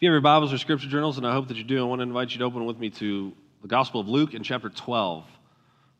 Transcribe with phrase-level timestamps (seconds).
[0.00, 1.86] If you have your Bibles or scripture journals, and I hope that you do, I
[1.86, 4.70] want to invite you to open with me to the Gospel of Luke in chapter
[4.70, 5.26] 12.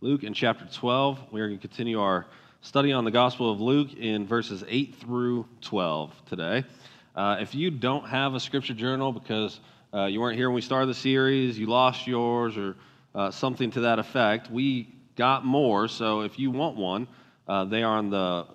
[0.00, 1.20] Luke in chapter 12.
[1.30, 2.24] We are going to continue our
[2.62, 6.64] study on the Gospel of Luke in verses 8 through 12 today.
[7.14, 9.60] Uh, if you don't have a scripture journal because
[9.92, 12.76] uh, you weren't here when we started the series, you lost yours, or
[13.14, 15.88] uh, something to that effect, we got more.
[15.88, 17.06] So if you want one,
[17.46, 18.46] uh, they are on the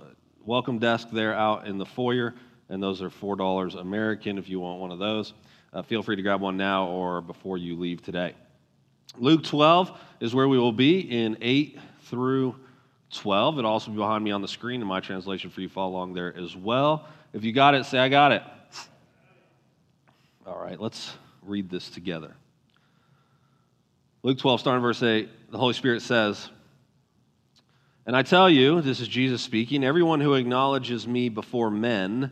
[0.44, 2.34] welcome desk there out in the foyer
[2.70, 5.34] and those are $4 American if you want one of those.
[5.74, 8.34] Uh, feel free to grab one now or before you leave today.
[9.18, 12.56] Luke 12 is where we will be in 8 through
[13.14, 13.60] 12.
[13.60, 16.14] It'll also be behind me on the screen in my translation for you follow along
[16.14, 17.08] there as well.
[17.34, 18.44] If you got it, say, I got it.
[20.46, 22.36] All right, let's read this together.
[24.24, 26.50] Luke 12, starting verse 8, the Holy Spirit says,
[28.06, 32.32] And I tell you, this is Jesus speaking, everyone who acknowledges me before men,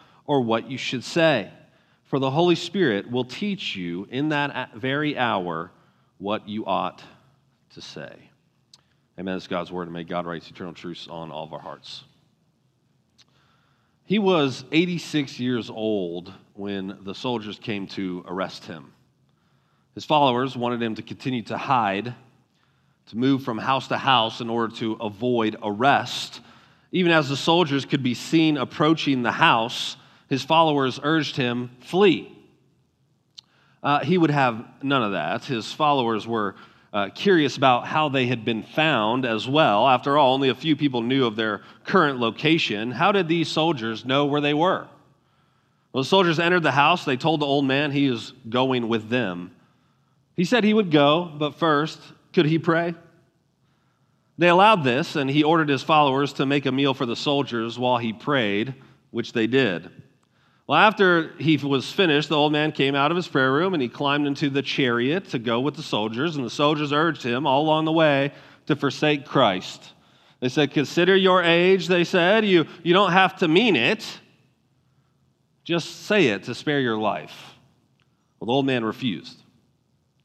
[0.31, 1.51] or what you should say.
[2.05, 5.71] For the Holy Spirit will teach you in that very hour
[6.19, 7.03] what you ought
[7.71, 8.15] to say.
[9.19, 9.35] Amen.
[9.35, 12.05] That's God's word, and may God write eternal truths on all of our hearts.
[14.05, 18.93] He was 86 years old when the soldiers came to arrest him.
[19.95, 22.15] His followers wanted him to continue to hide,
[23.07, 26.39] to move from house to house in order to avoid arrest.
[26.93, 29.97] Even as the soldiers could be seen approaching the house,
[30.31, 32.31] his followers urged him, Flee.
[33.83, 35.43] Uh, he would have none of that.
[35.43, 36.55] His followers were
[36.93, 39.85] uh, curious about how they had been found as well.
[39.89, 42.91] After all, only a few people knew of their current location.
[42.91, 44.87] How did these soldiers know where they were?
[45.91, 47.03] Well, the soldiers entered the house.
[47.03, 49.51] They told the old man he was going with them.
[50.37, 51.99] He said he would go, but first,
[52.31, 52.95] could he pray?
[54.37, 57.77] They allowed this, and he ordered his followers to make a meal for the soldiers
[57.77, 58.75] while he prayed,
[59.09, 59.91] which they did.
[60.67, 63.81] Well, after he was finished, the old man came out of his prayer room and
[63.81, 66.35] he climbed into the chariot to go with the soldiers.
[66.35, 68.31] And the soldiers urged him all along the way
[68.67, 69.93] to forsake Christ.
[70.39, 72.45] They said, Consider your age, they said.
[72.45, 74.05] You, you don't have to mean it,
[75.63, 77.55] just say it to spare your life.
[78.39, 79.41] Well, the old man refused.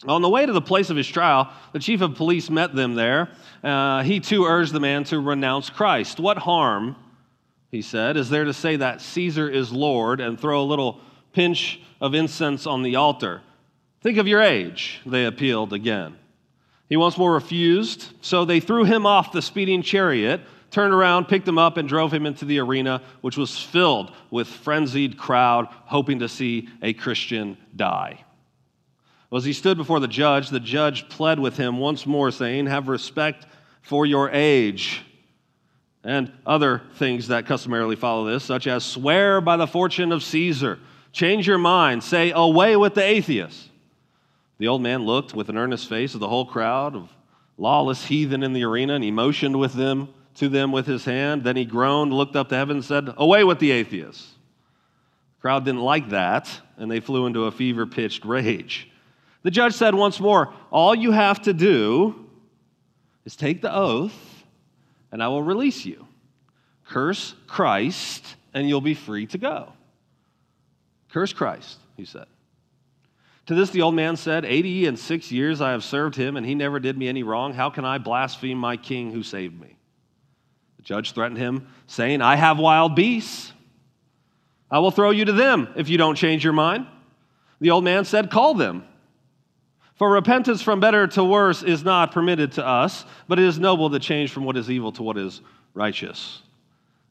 [0.06, 2.94] On the way to the place of his trial, the chief of police met them
[2.94, 3.30] there.
[3.64, 6.20] Uh, he too urged the man to renounce Christ.
[6.20, 6.97] What harm
[7.71, 11.00] he said, is there to say that Caesar is Lord and throw a little
[11.32, 13.43] pinch of incense on the altar.
[14.00, 16.16] Think of your age, they appealed again.
[16.88, 20.41] He once more refused, so they threw him off the speeding chariot,
[20.71, 24.47] turned around, picked him up, and drove him into the arena, which was filled with
[24.47, 28.25] frenzied crowd hoping to see a Christian die.
[29.31, 32.66] Well, As he stood before the judge, the judge pled with him once more, saying,
[32.66, 33.47] Have respect
[33.83, 35.03] for your age
[36.06, 40.78] and other things that customarily follow this, such as swear by the fortune of Caesar,
[41.11, 43.69] change your mind, say, away with the atheists.
[44.59, 47.11] The old man looked with an earnest face at the whole crowd of
[47.59, 51.43] lawless heathen in the arena, and he motioned with them to them with his hand.
[51.43, 54.33] Then he groaned, looked up to heaven, and said, Away with the atheists.
[55.37, 58.89] The crowd didn't like that, and they flew into a fever pitched rage.
[59.43, 62.28] The judge said once more, All you have to do
[63.25, 64.25] is take the oath
[65.12, 66.06] and I will release you.
[66.89, 69.72] Curse Christ, and you'll be free to go.
[71.11, 72.27] Curse Christ, he said.
[73.47, 76.45] To this, the old man said, Eighty and six years I have served him, and
[76.45, 77.55] he never did me any wrong.
[77.55, 79.77] How can I blaspheme my king who saved me?
[80.77, 83.53] The judge threatened him, saying, I have wild beasts.
[84.71, 86.86] I will throw you to them if you don't change your mind.
[87.60, 88.84] The old man said, Call them.
[89.97, 93.91] For repentance from better to worse is not permitted to us, but it is noble
[93.91, 95.41] to change from what is evil to what is
[95.72, 96.43] righteous.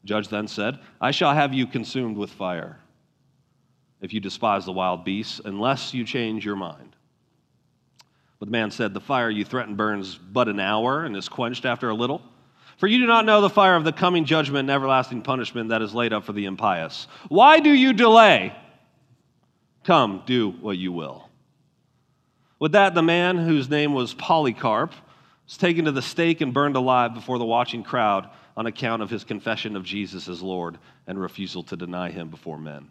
[0.02, 2.78] The judge then said, I shall have you consumed with fire
[4.00, 6.94] if you despise the wild beasts, unless you change your mind.
[8.38, 11.64] But the man said, The fire you threaten burns but an hour and is quenched
[11.64, 12.22] after a little.
[12.76, 15.80] For you do not know the fire of the coming judgment and everlasting punishment that
[15.80, 17.08] is laid up for the impious.
[17.28, 18.54] Why do you delay?
[19.84, 21.25] Come, do what you will.
[22.58, 24.92] With that, the man whose name was Polycarp
[25.46, 29.10] was taken to the stake and burned alive before the watching crowd on account of
[29.10, 32.88] his confession of Jesus as Lord and refusal to deny him before men.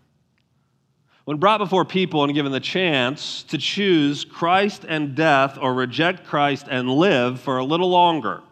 [1.26, 6.28] When brought before people and given the chance to choose Christ and death or reject
[6.28, 8.44] Christ and live for a little longer,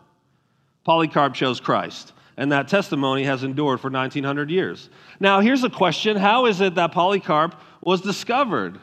[0.84, 2.14] Polycarp chose Christ.
[2.36, 4.90] And that testimony has endured for 1900 years.
[5.20, 8.80] Now, here's a question How is it that Polycarp was discovered?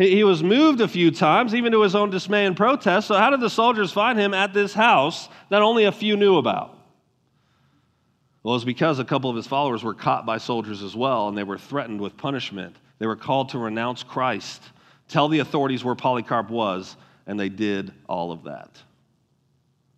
[0.00, 3.08] He was moved a few times, even to his own dismay and protest.
[3.08, 6.38] So, how did the soldiers find him at this house that only a few knew
[6.38, 6.74] about?
[8.42, 11.36] Well, it's because a couple of his followers were caught by soldiers as well, and
[11.36, 12.76] they were threatened with punishment.
[12.98, 14.62] They were called to renounce Christ,
[15.06, 18.70] tell the authorities where Polycarp was, and they did all of that.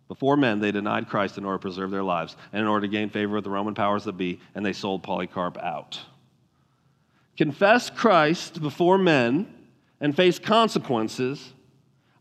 [0.09, 2.91] Before men, they denied Christ in order to preserve their lives and in order to
[2.91, 5.97] gain favor with the Roman powers that be, and they sold Polycarp out.
[7.37, 9.47] Confess Christ before men
[10.03, 11.53] and face consequences,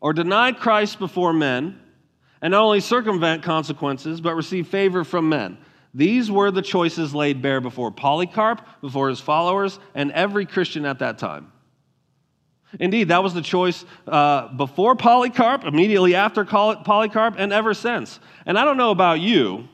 [0.01, 1.81] or deny Christ before men
[2.41, 5.59] and not only circumvent consequences, but receive favor from men.
[5.93, 11.01] These were the choices laid bare before Polycarp, before his followers, and every Christian at
[11.01, 11.51] that time.
[12.79, 18.21] Indeed, that was the choice uh, before Polycarp, immediately after Polycarp, and ever since.
[18.47, 19.69] And I don't know about you,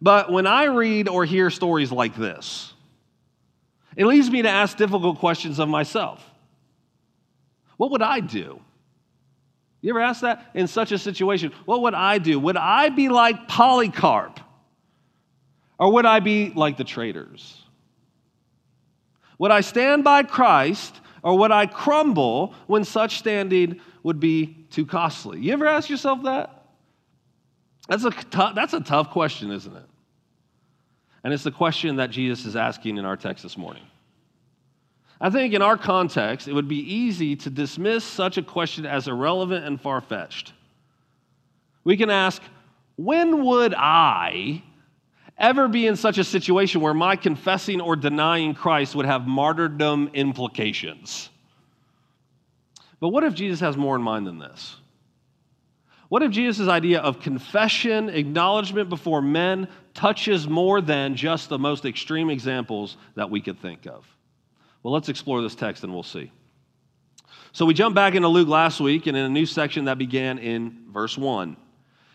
[0.00, 2.72] but when I read or hear stories like this,
[3.96, 6.30] it leads me to ask difficult questions of myself.
[7.76, 8.60] What would I do?
[9.80, 11.52] You ever ask that in such a situation?
[11.66, 12.40] What would I do?
[12.40, 14.40] Would I be like Polycarp?
[15.78, 17.62] Or would I be like the traitors?
[19.38, 24.86] Would I stand by Christ or would I crumble when such standing would be too
[24.86, 25.40] costly?
[25.40, 26.64] You ever ask yourself that?
[27.88, 29.84] That's a, tough, that's a tough question, isn't it?
[31.22, 33.82] And it's the question that Jesus is asking in our text this morning.
[35.24, 39.08] I think in our context, it would be easy to dismiss such a question as
[39.08, 40.52] irrelevant and far fetched.
[41.82, 42.42] We can ask,
[42.96, 44.62] when would I
[45.38, 50.10] ever be in such a situation where my confessing or denying Christ would have martyrdom
[50.14, 51.30] implications.
[53.00, 54.76] But what if Jesus has more in mind than this?
[56.08, 61.84] What if Jesus' idea of confession, acknowledgement before men, touches more than just the most
[61.84, 64.06] extreme examples that we could think of?
[64.84, 66.30] Well, let's explore this text and we'll see.
[67.52, 70.38] So we jump back into Luke last week and in a new section that began
[70.38, 71.56] in verse 1.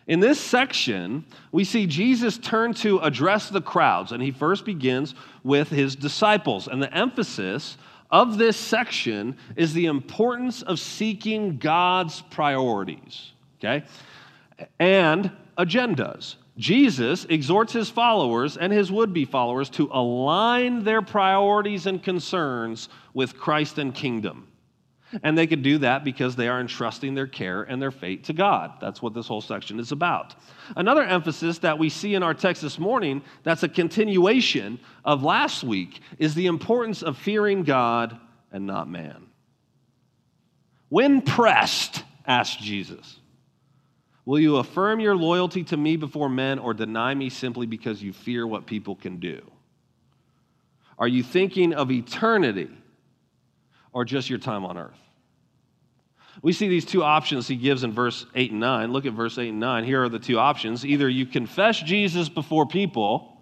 [0.06, 5.14] In this section, we see Jesus turn to address the crowds, and he first begins
[5.44, 6.68] with his disciples.
[6.68, 7.78] And the emphasis
[8.12, 13.86] of this section is the importance of seeking God's priorities, okay?
[14.80, 16.36] And agendas.
[16.60, 22.90] Jesus exhorts his followers and his would be followers to align their priorities and concerns
[23.14, 24.46] with Christ and kingdom.
[25.24, 28.34] And they could do that because they are entrusting their care and their fate to
[28.34, 28.74] God.
[28.80, 30.36] That's what this whole section is about.
[30.76, 35.64] Another emphasis that we see in our text this morning, that's a continuation of last
[35.64, 38.20] week, is the importance of fearing God
[38.52, 39.28] and not man.
[40.90, 43.20] When pressed, asked Jesus,
[44.26, 48.14] will you affirm your loyalty to me before men or deny me simply because you
[48.14, 49.42] fear what people can do?
[50.98, 52.70] Are you thinking of eternity?
[53.94, 54.98] or just your time on earth?
[56.42, 58.94] We see these two options he gives in verse 8 and 9.
[58.94, 59.84] Look at verse 8 and 9.
[59.84, 60.86] Here are the two options.
[60.86, 63.38] Either you confess Jesus before people,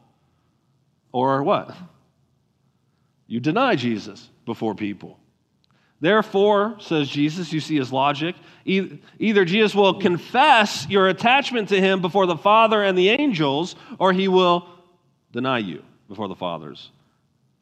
[1.11, 1.75] or what?
[3.27, 5.19] You deny Jesus before people.
[5.99, 8.35] Therefore, says Jesus, you see his logic,
[8.65, 14.13] either Jesus will confess your attachment to him before the Father and the angels, or
[14.13, 14.67] he will
[15.31, 16.91] deny you before the fathers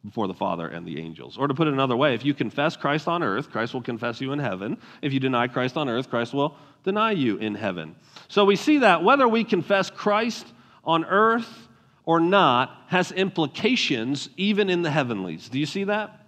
[0.06, 1.36] before the Father and the angels.
[1.36, 4.20] Or to put it another way, if you confess Christ on earth, Christ will confess
[4.20, 4.78] you in heaven.
[5.02, 7.96] If you deny Christ on earth, Christ will deny you in heaven.
[8.28, 10.46] So we see that whether we confess Christ
[10.84, 11.68] on earth
[12.04, 15.48] or not has implications even in the heavenlies.
[15.48, 16.25] Do you see that?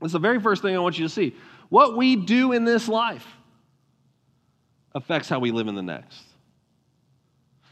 [0.00, 1.36] That's the very first thing I want you to see.
[1.68, 3.26] What we do in this life
[4.94, 6.22] affects how we live in the next.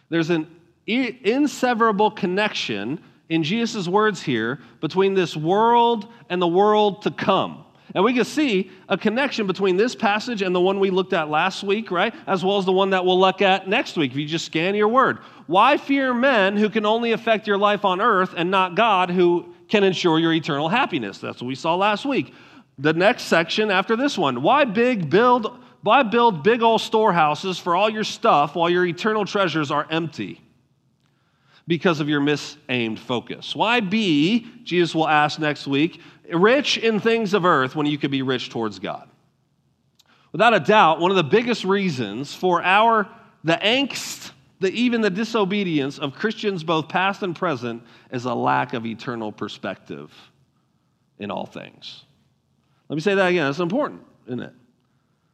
[0.09, 0.47] There's an
[0.87, 7.65] inseverable connection in Jesus' words here between this world and the world to come.
[7.95, 11.31] And we can see a connection between this passage and the one we looked at
[11.31, 12.15] last week, right?
[12.27, 14.75] As well as the one that we'll look at next week if you just scan
[14.75, 15.19] your word.
[15.47, 19.55] Why fear men who can only affect your life on earth and not God who
[19.69, 21.19] can ensure your eternal happiness?
[21.19, 22.33] That's what we saw last week.
[22.79, 24.43] The next section after this one.
[24.43, 29.25] Why big build why build big old storehouses for all your stuff while your eternal
[29.25, 30.41] treasures are empty?
[31.69, 33.55] because of your misaimed focus.
[33.55, 36.01] Why be, Jesus will ask next week,
[36.33, 39.09] rich in things of earth when you could be rich towards God?
[40.33, 43.07] Without a doubt, one of the biggest reasons for our
[43.45, 48.75] the angst, the, even the disobedience of Christians both past and present is a lack
[48.75, 50.13] of eternal perspective
[51.19, 52.05] in all things.
[52.89, 53.47] Let me say that again.
[53.47, 54.53] That's important, isn't it?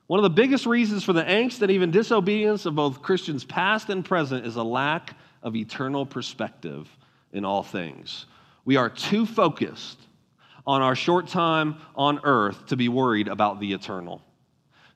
[0.06, 3.88] One of the biggest reasons for the angst and even disobedience of both Christians past
[3.88, 6.88] and present is a lack of eternal perspective
[7.32, 8.26] in all things.
[8.64, 9.98] We are too focused
[10.66, 14.22] on our short time on earth to be worried about the eternal.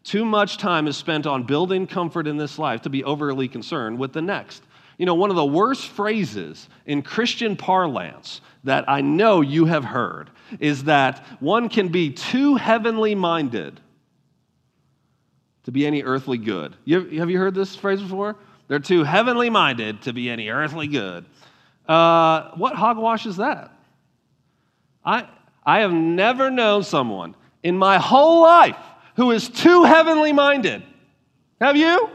[0.08, 3.98] Too much time is spent on building comfort in this life to be overly concerned
[3.98, 4.62] with the next.
[4.96, 9.84] You know, one of the worst phrases in Christian parlance that I know you have
[9.84, 13.80] heard is that one can be too heavenly minded
[15.64, 16.74] to be any earthly good.
[16.86, 18.36] You, have you heard this phrase before?
[18.66, 21.26] They're too heavenly minded to be any earthly good.
[21.86, 23.70] Uh, what hogwash is that?
[25.04, 25.28] I,
[25.66, 28.78] I have never known someone in my whole life
[29.18, 30.80] who is too heavenly minded.
[31.60, 32.08] Have you?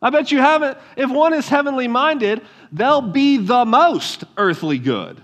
[0.00, 0.78] I bet you haven't.
[0.96, 2.40] If one is heavenly minded,
[2.72, 5.22] they'll be the most earthly good.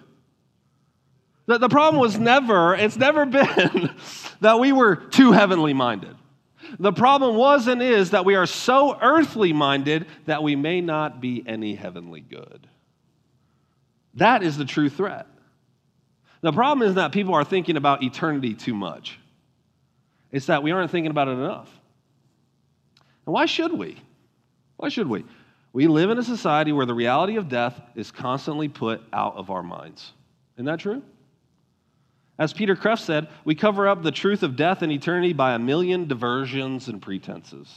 [1.47, 3.95] The, the problem was never, it's never been
[4.43, 6.15] that we were too heavenly minded.
[6.79, 11.23] The problem was and is that we are so earthly minded that we may not
[11.23, 12.67] be any heavenly good.
[14.15, 15.27] That is the true threat.
[16.43, 19.19] The problem is that people are thinking about eternity too much.
[20.37, 21.71] It's that we aren't thinking about it enough.
[23.25, 23.97] And why should we?
[24.77, 25.25] Why should we?
[25.73, 29.49] We live in a society where the reality of death is constantly put out of
[29.49, 30.13] our minds.
[30.57, 31.03] Isn't that true?
[32.39, 35.59] As Peter Kreeft said, we cover up the truth of death and eternity by a
[35.59, 37.75] million diversions and pretenses.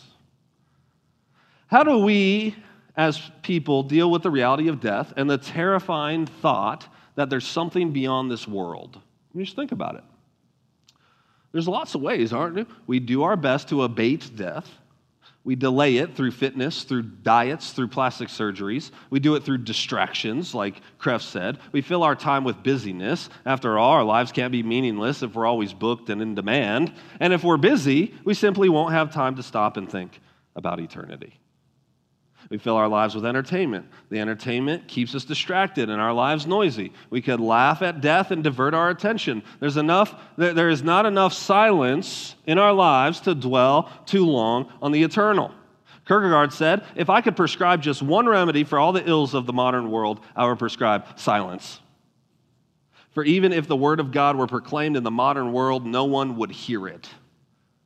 [1.67, 2.57] How do we,
[2.97, 7.93] as people, deal with the reality of death and the terrifying thought that there's something
[7.93, 8.99] beyond this world?
[9.33, 10.03] Just think about it.
[11.51, 12.65] There's lots of ways, aren't there?
[12.85, 14.69] We do our best to abate death.
[15.43, 18.91] We delay it through fitness, through diets, through plastic surgeries.
[19.09, 21.57] We do it through distractions, like Kreeft said.
[21.71, 23.29] We fill our time with busyness.
[23.45, 26.93] After all, our lives can't be meaningless if we're always booked and in demand.
[27.19, 30.19] And if we're busy, we simply won't have time to stop and think
[30.55, 31.39] about eternity.
[32.49, 33.85] We fill our lives with entertainment.
[34.09, 36.91] The entertainment keeps us distracted and our lives noisy.
[37.11, 39.43] We could laugh at death and divert our attention.
[39.59, 44.91] There's enough, there is not enough silence in our lives to dwell too long on
[44.91, 45.53] the eternal.
[46.07, 49.53] Kierkegaard said, If I could prescribe just one remedy for all the ills of the
[49.53, 51.79] modern world, I would prescribe silence.
[53.11, 56.37] For even if the word of God were proclaimed in the modern world, no one
[56.37, 57.07] would hear it.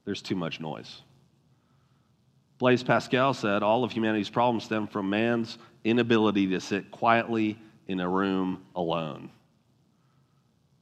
[0.06, 1.02] There's too much noise.
[2.64, 8.00] Blaise Pascal said all of humanity's problems stem from man's inability to sit quietly in
[8.00, 9.30] a room alone.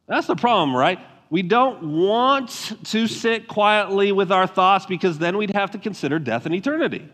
[0.05, 1.00] That's the problem, right?
[1.31, 6.19] We don't want to sit quietly with our thoughts because then we'd have to consider
[6.19, 7.09] death and eternity.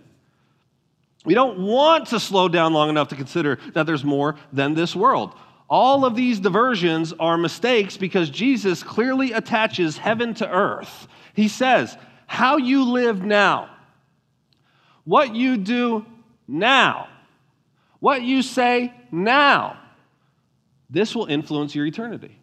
[1.23, 4.93] We don't want to slow down long enough to consider that there's more than this
[4.93, 5.33] world.
[5.69, 11.07] All of these diversions are mistakes because Jesus clearly attaches heaven to earth.
[11.33, 13.69] He says, How you live now
[15.07, 16.05] what you do
[16.49, 17.07] now,
[18.01, 19.79] what you say now,
[20.89, 22.37] this will influence your eternity.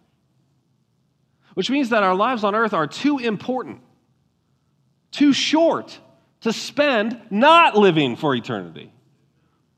[1.52, 3.82] Which means that our lives on earth are too important,
[5.10, 5.98] too short
[6.40, 8.90] to spend not living for eternity.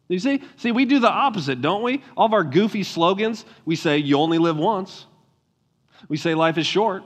[0.06, 0.42] You see?
[0.56, 2.04] See, we do the opposite, don't we?
[2.16, 5.06] All of our goofy slogans, we say, you only live once.
[6.08, 7.02] We say life is short.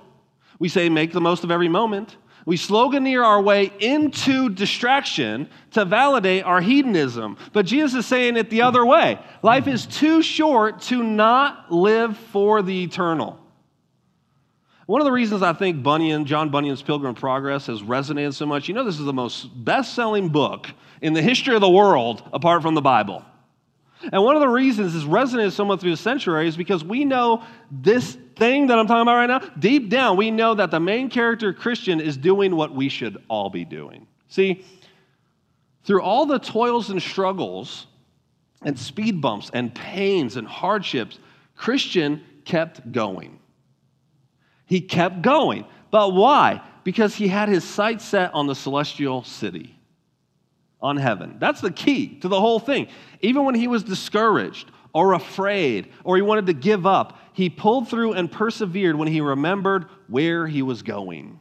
[0.59, 2.19] We say make the most of every moment.
[2.47, 7.37] We sloganeer our way into distraction to validate our hedonism.
[7.53, 9.19] But Jesus is saying it the other way.
[9.43, 13.39] Life is too short to not live for the eternal.
[14.87, 18.67] One of the reasons I think Bunyan, John Bunyan's Pilgrim Progress has resonated so much,
[18.67, 20.67] you know, this is the most best selling book
[21.01, 23.25] in the history of the world apart from the Bible.
[24.13, 27.05] And one of the reasons this resonated so much through the century is because we
[27.05, 30.81] know this thing that I'm talking about right now, deep down, we know that the
[30.81, 34.09] main character Christian is doing what we should all be doing.
[34.29, 34.65] See,
[35.85, 37.87] through all the toils and struggles
[38.63, 41.19] and speed bumps and pains and hardships,
[41.55, 43.39] Christian kept going.
[44.67, 45.67] He kept going.
[45.91, 46.63] But why?
[46.83, 49.77] Because he had his sights set on the celestial city
[50.81, 51.37] on heaven.
[51.39, 52.89] That's the key to the whole thing.
[53.21, 57.89] Even when he was discouraged or afraid or he wanted to give up, he pulled
[57.89, 61.41] through and persevered when he remembered where he was going.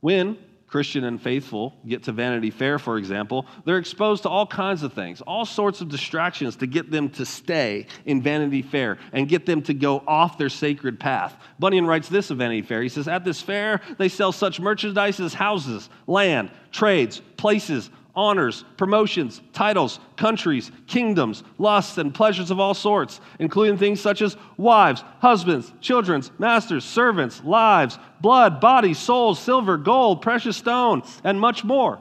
[0.00, 4.82] When Christian and faithful get to Vanity Fair, for example, they're exposed to all kinds
[4.82, 9.28] of things, all sorts of distractions to get them to stay in Vanity Fair and
[9.28, 11.36] get them to go off their sacred path.
[11.58, 12.82] Bunyan writes this of Vanity Fair.
[12.82, 18.64] He says, At this fair, they sell such merchandise as houses, land, trades, places, honors,
[18.76, 25.02] promotions, titles, countries, kingdoms, lusts, and pleasures of all sorts, including things such as wives,
[25.20, 32.00] husbands, children, masters, servants, lives, blood, bodies, souls, silver, gold, precious stone, and much more.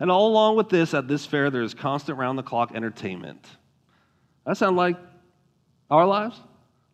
[0.00, 3.44] And all along with this, at this fair, there is constant round the clock entertainment.
[4.46, 4.96] That sound like
[5.90, 6.40] our lives?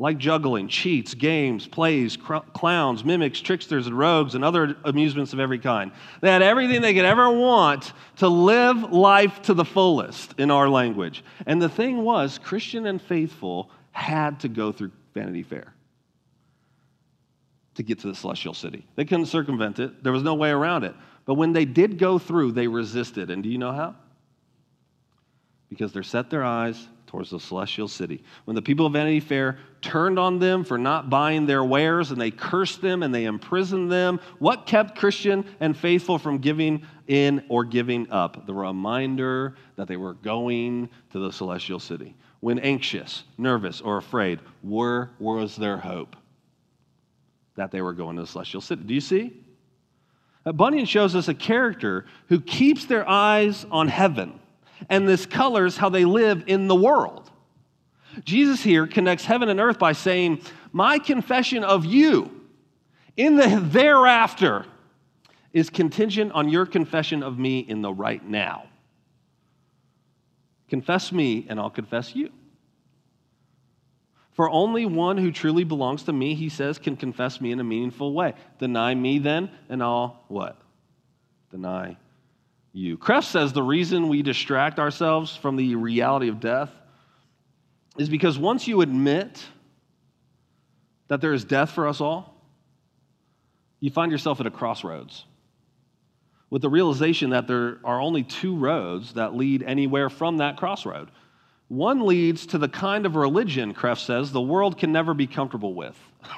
[0.00, 5.40] Like juggling, cheats, games, plays, cr- clowns, mimics, tricksters, and rogues, and other amusements of
[5.40, 5.90] every kind.
[6.21, 10.69] They had everything they could ever want to live life to the fullest in our
[10.69, 11.25] language.
[11.47, 15.75] And the thing was, Christian and faithful had to go through Vanity Fair
[17.75, 18.87] to get to the celestial city.
[18.95, 20.95] They couldn't circumvent it, there was no way around it.
[21.25, 23.31] But when they did go through, they resisted.
[23.31, 23.97] And do you know how?
[25.69, 28.22] Because they set their eyes towards the celestial city.
[28.44, 32.20] When the people of Vanity Fair turned on them for not buying their wares and
[32.20, 37.44] they cursed them and they imprisoned them, what kept Christian and faithful from giving in
[37.48, 38.46] or giving up?
[38.46, 42.14] The reminder that they were going to the celestial city.
[42.40, 46.14] When anxious, nervous, or afraid, where was their hope?
[47.56, 48.84] That they were going to the celestial city.
[48.84, 49.32] Do you see?
[50.44, 54.38] Bunyan shows us a character who keeps their eyes on heaven
[54.88, 57.30] and this colors how they live in the world.
[58.25, 60.42] Jesus here connects heaven and earth by saying,
[60.73, 62.30] My confession of you
[63.16, 64.66] in the thereafter
[65.52, 68.64] is contingent on your confession of me in the right now.
[70.68, 72.30] Confess me, and I'll confess you.
[74.32, 77.64] For only one who truly belongs to me, he says, can confess me in a
[77.64, 78.35] meaningful way.
[78.58, 80.61] Deny me then, and I'll what?
[81.50, 81.97] Deny
[82.72, 82.98] you.
[82.98, 86.70] Kreeft says the reason we distract ourselves from the reality of death
[87.98, 89.44] is because once you admit
[91.08, 92.34] that there is death for us all,
[93.80, 95.25] you find yourself at a crossroads
[96.50, 101.10] with the realization that there are only two roads that lead anywhere from that crossroad.
[101.68, 105.75] One leads to the kind of religion, Kreeft says, the world can never be comfortable
[105.75, 105.98] with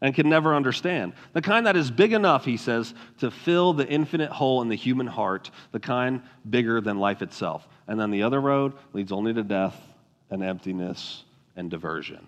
[0.00, 1.14] and can never understand.
[1.32, 4.76] The kind that is big enough, he says, to fill the infinite hole in the
[4.76, 7.66] human heart, the kind bigger than life itself.
[7.88, 9.76] And then the other road leads only to death
[10.30, 11.24] and emptiness
[11.56, 12.26] and diversion.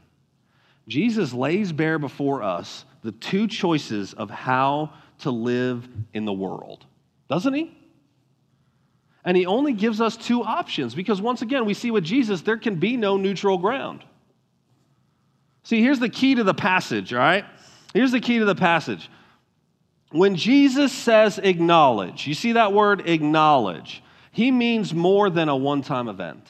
[0.87, 6.87] Jesus lays bare before us the two choices of how to live in the world,
[7.29, 7.75] doesn't he?
[9.25, 12.57] And he only gives us two options because once again, we see with Jesus, there
[12.57, 14.05] can be no neutral ground.
[15.65, 17.45] See, here's the key to the passage, all right?
[17.95, 19.11] Here's the key to the passage.
[20.11, 25.83] When Jesus says acknowledge, you see that word acknowledge, he means more than a one
[25.83, 26.47] time event.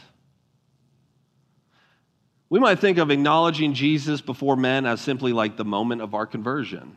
[2.50, 6.26] We might think of acknowledging Jesus before men as simply like the moment of our
[6.26, 6.96] conversion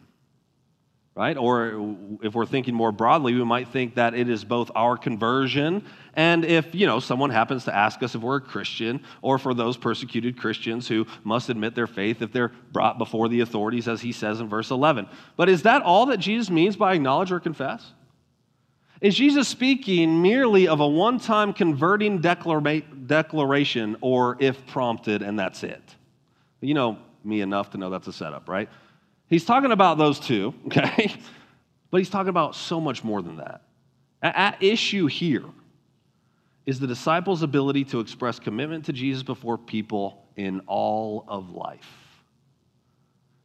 [1.21, 1.37] right?
[1.37, 5.83] Or if we're thinking more broadly, we might think that it is both our conversion
[6.15, 9.53] and if, you know, someone happens to ask us if we're a Christian or for
[9.53, 14.01] those persecuted Christians who must admit their faith if they're brought before the authorities as
[14.01, 15.07] he says in verse 11.
[15.37, 17.93] But is that all that Jesus means by acknowledge or confess?
[18.99, 25.61] Is Jesus speaking merely of a one time converting declaration or if prompted and that's
[25.61, 25.83] it?
[26.61, 28.69] You know me enough to know that's a setup, right?
[29.31, 31.15] He's talking about those two, okay?
[31.89, 33.63] But he's talking about so much more than that.
[34.21, 35.45] At issue here
[36.67, 41.87] is the disciples' ability to express commitment to Jesus before people in all of life.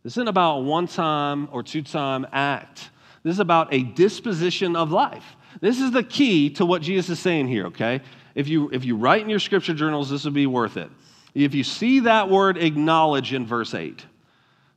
[0.03, 2.90] This isn't about a one time or two time act.
[3.22, 5.25] This is about a disposition of life.
[5.61, 8.03] This is the key to what Jesus is saying here, okay?
[8.35, 10.90] If you, if you write in your scripture journals, this would be worth it.
[11.35, 14.05] If you see that word acknowledge in verse 8,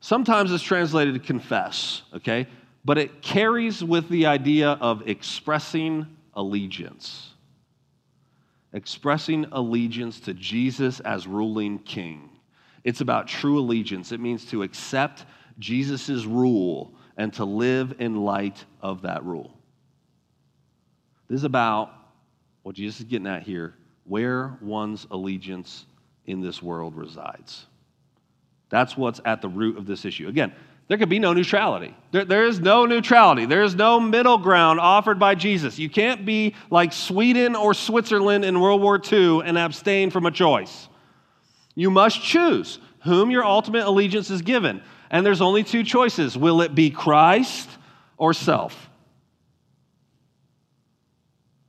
[0.01, 2.47] Sometimes it's translated to confess, okay?
[2.85, 7.31] But it carries with the idea of expressing allegiance.
[8.71, 12.29] Expressing allegiance to Jesus as ruling king.
[12.83, 14.11] It's about true allegiance.
[14.11, 15.25] It means to accept
[15.59, 19.57] Jesus' rule and to live in light of that rule.
[21.27, 21.91] This is about
[22.63, 25.85] what Jesus is getting at here where one's allegiance
[26.25, 27.67] in this world resides.
[28.69, 30.27] That's what's at the root of this issue.
[30.27, 30.53] Again,
[30.87, 31.95] there could be no neutrality.
[32.11, 33.45] There, there is no neutrality.
[33.45, 35.77] There is no middle ground offered by Jesus.
[35.77, 40.31] You can't be like Sweden or Switzerland in World War II and abstain from a
[40.31, 40.87] choice.
[41.75, 44.81] You must choose whom your ultimate allegiance is given.
[45.11, 47.69] And there's only two choices will it be Christ
[48.17, 48.89] or self?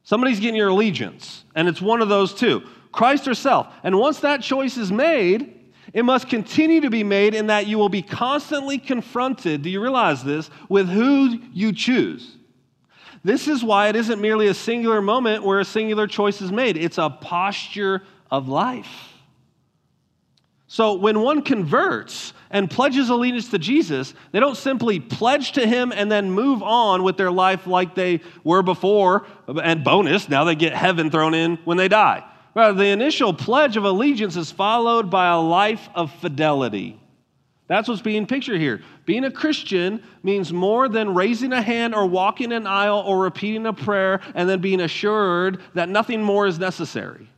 [0.03, 3.69] Somebody's getting your allegiance, and it's one of those two Christ or self.
[3.85, 5.60] And once that choice is made,
[5.93, 9.81] it must continue to be made in that you will be constantly confronted, do you
[9.81, 12.37] realize this, with who you choose.
[13.23, 16.77] This is why it isn't merely a singular moment where a singular choice is made,
[16.77, 19.11] it's a posture of life.
[20.67, 25.93] So when one converts and pledges allegiance to Jesus, they don't simply pledge to him
[25.93, 30.55] and then move on with their life like they were before, and bonus, now they
[30.55, 32.25] get heaven thrown in when they die.
[32.55, 37.01] Rather, the initial pledge of allegiance is followed by a life of fidelity.
[37.69, 38.83] That's what's being pictured here.
[39.07, 43.65] Being a Christian means more than raising a hand or walking an aisle or repeating
[43.67, 47.31] a prayer and then being assured that nothing more is necessary.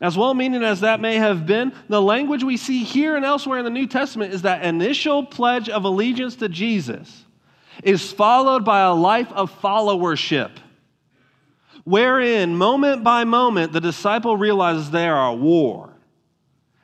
[0.00, 3.58] As well meaning as that may have been, the language we see here and elsewhere
[3.58, 7.24] in the New Testament is that initial pledge of allegiance to Jesus
[7.82, 10.50] is followed by a life of followership,
[11.84, 15.90] wherein, moment by moment, the disciple realizes they are at war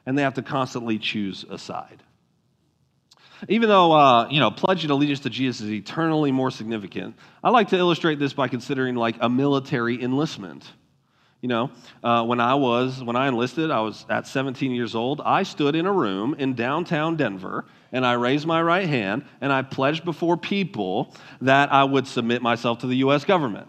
[0.07, 2.03] and they have to constantly choose a side.
[3.49, 7.69] Even though, uh, you know, pledging allegiance to Jesus is eternally more significant, I like
[7.69, 10.71] to illustrate this by considering like a military enlistment.
[11.41, 11.71] You know,
[12.05, 15.23] uh, when I was, when I enlisted, I was at 17 years old.
[15.25, 19.51] I stood in a room in downtown Denver and I raised my right hand and
[19.51, 23.25] I pledged before people that I would submit myself to the U.S.
[23.25, 23.69] government,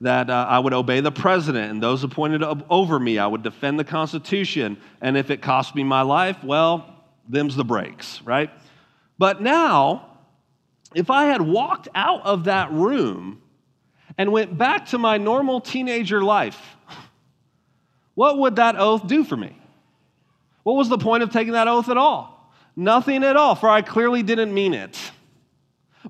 [0.00, 3.18] that uh, I would obey the president and those appointed over me.
[3.18, 4.78] I would defend the Constitution.
[5.00, 6.94] And if it cost me my life, well,
[7.28, 8.50] them's the breaks, right?
[9.18, 10.18] But now,
[10.94, 13.42] if I had walked out of that room
[14.16, 16.76] and went back to my normal teenager life,
[18.14, 19.56] what would that oath do for me?
[20.62, 22.52] What was the point of taking that oath at all?
[22.76, 24.98] Nothing at all, for I clearly didn't mean it.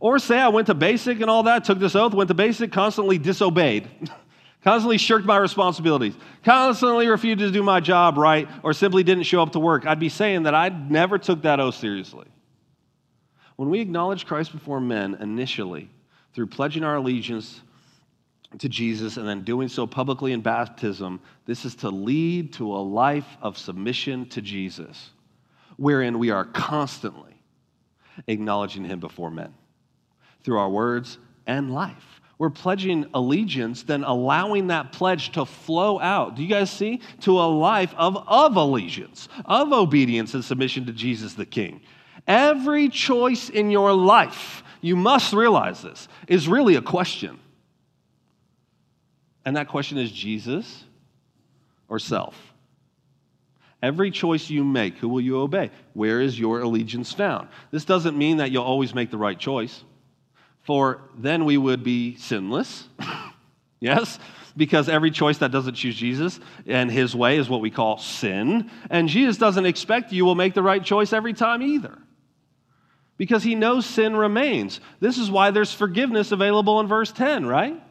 [0.00, 2.72] Or say I went to basic and all that, took this oath, went to basic,
[2.72, 3.88] constantly disobeyed,
[4.62, 9.42] constantly shirked my responsibilities, constantly refused to do my job right, or simply didn't show
[9.42, 9.86] up to work.
[9.86, 12.26] I'd be saying that I never took that oath seriously.
[13.56, 15.90] When we acknowledge Christ before men initially,
[16.34, 17.60] through pledging our allegiance
[18.58, 22.78] to Jesus and then doing so publicly in baptism, this is to lead to a
[22.78, 25.10] life of submission to Jesus,
[25.76, 27.34] wherein we are constantly
[28.28, 29.52] acknowledging him before men
[30.42, 32.20] through our words and life.
[32.38, 36.36] We're pledging allegiance, then allowing that pledge to flow out.
[36.36, 37.00] Do you guys see?
[37.22, 41.80] To a life of, of allegiance, of obedience and submission to Jesus the King.
[42.28, 47.40] Every choice in your life, you must realize this, is really a question.
[49.44, 50.84] And that question is Jesus
[51.88, 52.36] or self?
[53.82, 55.70] Every choice you make, who will you obey?
[55.94, 57.48] Where is your allegiance found?
[57.70, 59.84] This doesn't mean that you'll always make the right choice,
[60.68, 62.86] for then we would be sinless.
[63.80, 64.18] yes?
[64.54, 68.70] Because every choice that doesn't choose Jesus and his way is what we call sin.
[68.90, 71.96] And Jesus doesn't expect you will make the right choice every time either.
[73.16, 74.82] Because he knows sin remains.
[75.00, 77.82] This is why there's forgiveness available in verse 10, right?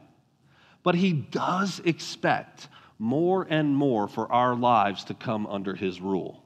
[0.83, 2.67] But he does expect
[2.99, 6.43] more and more for our lives to come under his rule.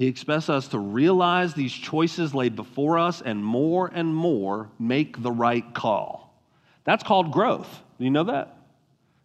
[0.00, 5.22] He expects us to realize these choices laid before us and more and more make
[5.22, 6.34] the right call.
[6.84, 7.68] That's called growth.
[7.98, 8.56] Do you know that?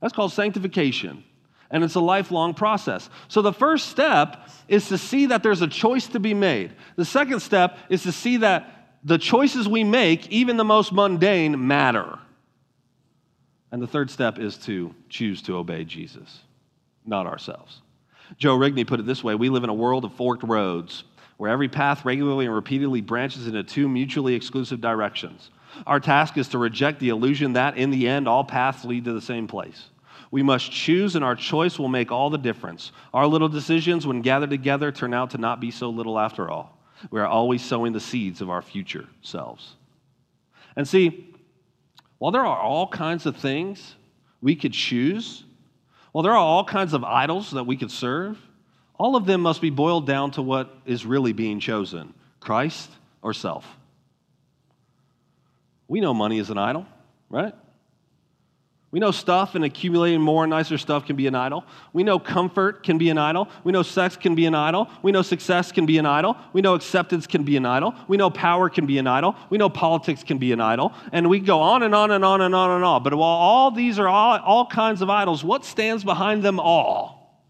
[0.01, 1.23] That's called sanctification.
[1.71, 3.09] And it's a lifelong process.
[3.29, 6.73] So the first step is to see that there's a choice to be made.
[6.97, 11.67] The second step is to see that the choices we make, even the most mundane,
[11.67, 12.19] matter.
[13.71, 16.41] And the third step is to choose to obey Jesus,
[17.05, 17.79] not ourselves.
[18.37, 21.03] Joe Rigney put it this way We live in a world of forked roads
[21.37, 25.49] where every path regularly and repeatedly branches into two mutually exclusive directions.
[25.85, 29.13] Our task is to reject the illusion that, in the end, all paths lead to
[29.13, 29.89] the same place.
[30.31, 32.91] We must choose, and our choice will make all the difference.
[33.13, 36.77] Our little decisions, when gathered together, turn out to not be so little after all.
[37.11, 39.75] We are always sowing the seeds of our future selves.
[40.75, 41.33] And see,
[42.17, 43.95] while there are all kinds of things
[44.41, 45.44] we could choose,
[46.15, 48.39] while there are all kinds of idols that we could serve,
[48.97, 52.89] all of them must be boiled down to what is really being chosen Christ
[53.21, 53.67] or self.
[55.89, 56.85] We know money is an idol,
[57.29, 57.53] right?
[58.95, 61.65] We know stuff and accumulating more and nicer stuff can be an idol.
[61.91, 63.49] We know comfort can be an idol.
[63.65, 64.87] We know sex can be an idol.
[65.01, 66.37] We know success can be an idol.
[66.53, 67.93] We know acceptance can be an idol.
[68.07, 69.35] We know power can be an idol.
[69.49, 70.93] We know politics can be an idol.
[71.11, 73.03] And we go on and on and on and on and on.
[73.03, 77.43] But while all these are all, all kinds of idols, what stands behind them all?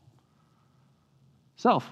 [1.58, 1.88] Self.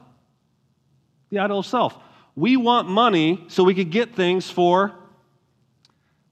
[1.29, 1.95] The idol of self.
[2.35, 4.95] We want money so we could get things for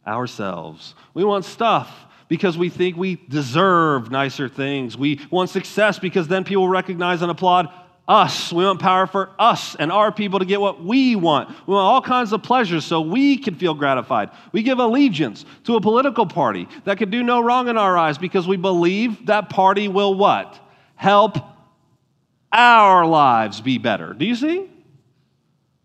[0.07, 0.95] ourselves.
[1.13, 4.97] We want stuff because we think we deserve nicer things.
[4.97, 7.67] We want success because then people recognize and applaud
[8.07, 8.53] us.
[8.53, 11.49] We want power for us and our people to get what we want.
[11.67, 14.29] We want all kinds of pleasures so we can feel gratified.
[14.53, 18.17] We give allegiance to a political party that can do no wrong in our eyes
[18.17, 20.57] because we believe that party will what?
[20.95, 21.35] Help
[22.49, 24.13] our lives be better.
[24.13, 24.70] Do you see?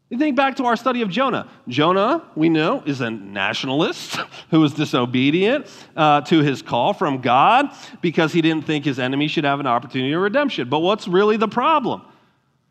[0.08, 1.48] You think back to our study of Jonah.
[1.66, 4.16] Jonah, we know, is a nationalist
[4.50, 5.66] who was disobedient
[5.96, 7.70] uh, to his call from God
[8.02, 10.68] because he didn't think his enemy should have an opportunity of redemption.
[10.68, 12.02] But what's really the problem?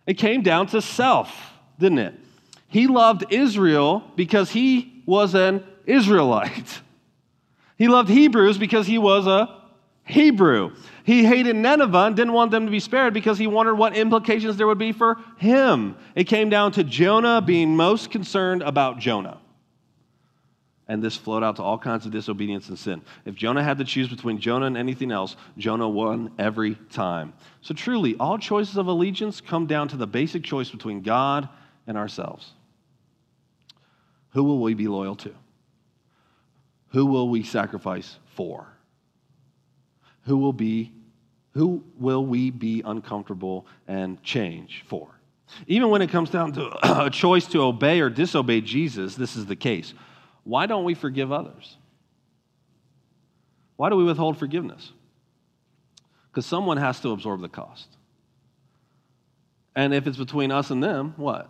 [0.07, 2.13] It came down to self, didn't it?
[2.69, 6.81] He loved Israel because he was an Israelite.
[7.77, 9.53] He loved Hebrews because he was a
[10.05, 10.75] Hebrew.
[11.03, 14.55] He hated Nineveh and didn't want them to be spared because he wondered what implications
[14.55, 15.97] there would be for him.
[16.15, 19.39] It came down to Jonah being most concerned about Jonah.
[20.87, 23.01] And this flowed out to all kinds of disobedience and sin.
[23.25, 27.33] If Jonah had to choose between Jonah and anything else, Jonah won every time.
[27.61, 31.49] So truly, all choices of allegiance come down to the basic choice between God
[31.87, 32.51] and ourselves.
[34.33, 35.33] Who will we be loyal to?
[36.89, 38.67] Who will we sacrifice for?
[40.25, 40.91] Who will be
[41.53, 45.07] who will we be uncomfortable and change for?
[45.67, 49.45] Even when it comes down to a choice to obey or disobey Jesus, this is
[49.45, 49.93] the case.
[50.43, 51.77] Why don't we forgive others?
[53.77, 54.91] Why do we withhold forgiveness?
[56.29, 57.87] Because someone has to absorb the cost.
[59.75, 61.49] And if it's between us and them, what?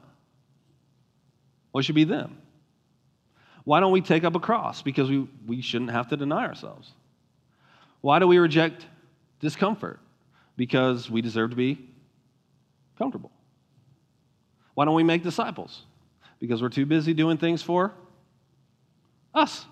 [1.71, 2.37] What should be them?
[3.63, 4.83] Why don't we take up a cross?
[4.83, 6.91] Because we, we shouldn't have to deny ourselves.
[8.05, 8.85] Why do we reject
[9.39, 9.99] discomfort?
[10.55, 11.89] Because we deserve to be
[12.99, 13.31] comfortable.
[14.75, 15.81] Why don't we make disciples?
[16.39, 17.95] Because we're too busy doing things for
[19.33, 19.65] us.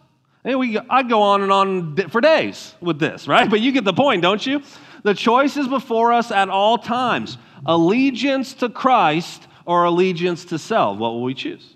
[0.43, 3.47] And we, I'd go on and on for days with this, right?
[3.51, 4.63] But you get the point, don't you?
[5.03, 10.97] The choice is before us at all times allegiance to Christ or allegiance to self.
[10.97, 11.75] What will we choose?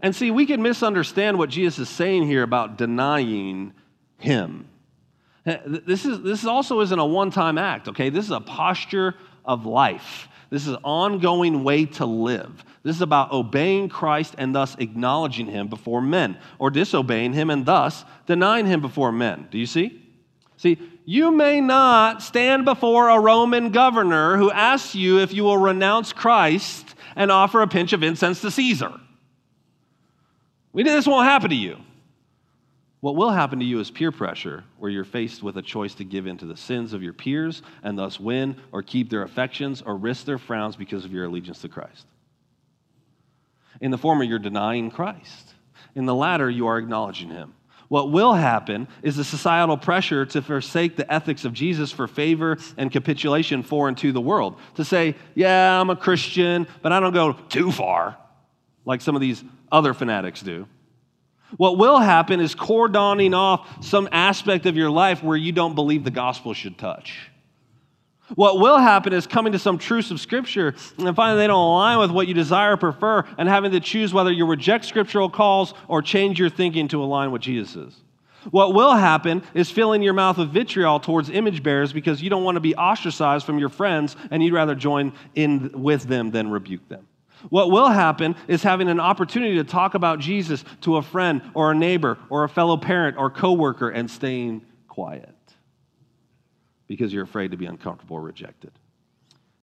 [0.00, 3.72] And see, we can misunderstand what Jesus is saying here about denying
[4.18, 4.68] Him.
[5.46, 8.10] Uh, this, is, this also isn't a one time act, okay?
[8.10, 10.28] This is a posture of life.
[10.50, 12.64] This is an ongoing way to live.
[12.82, 17.66] This is about obeying Christ and thus acknowledging him before men, or disobeying him and
[17.66, 19.48] thus denying him before men.
[19.50, 20.02] Do you see?
[20.56, 25.58] See, you may not stand before a Roman governor who asks you if you will
[25.58, 28.92] renounce Christ and offer a pinch of incense to Caesar.
[30.72, 31.78] We, this won't happen to you.
[33.06, 36.04] What will happen to you is peer pressure, where you're faced with a choice to
[36.04, 39.80] give in to the sins of your peers and thus win or keep their affections
[39.80, 42.04] or risk their frowns because of your allegiance to Christ.
[43.80, 45.54] In the former, you're denying Christ.
[45.94, 47.54] In the latter, you are acknowledging him.
[47.86, 52.58] What will happen is the societal pressure to forsake the ethics of Jesus for favor
[52.76, 54.58] and capitulation for and to the world.
[54.74, 58.18] To say, yeah, I'm a Christian, but I don't go too far,
[58.84, 60.66] like some of these other fanatics do.
[61.56, 66.04] What will happen is cordoning off some aspect of your life where you don't believe
[66.04, 67.30] the gospel should touch.
[68.34, 71.98] What will happen is coming to some truths of Scripture and finding they don't align
[71.98, 75.74] with what you desire or prefer and having to choose whether you reject scriptural calls
[75.86, 77.94] or change your thinking to align with Jesus.
[78.50, 82.44] What will happen is filling your mouth with vitriol towards image bearers because you don't
[82.44, 86.50] want to be ostracized from your friends and you'd rather join in with them than
[86.50, 87.06] rebuke them.
[87.48, 91.72] What will happen is having an opportunity to talk about Jesus to a friend or
[91.72, 95.34] a neighbor or a fellow parent or coworker and staying quiet
[96.86, 98.72] because you're afraid to be uncomfortable or rejected.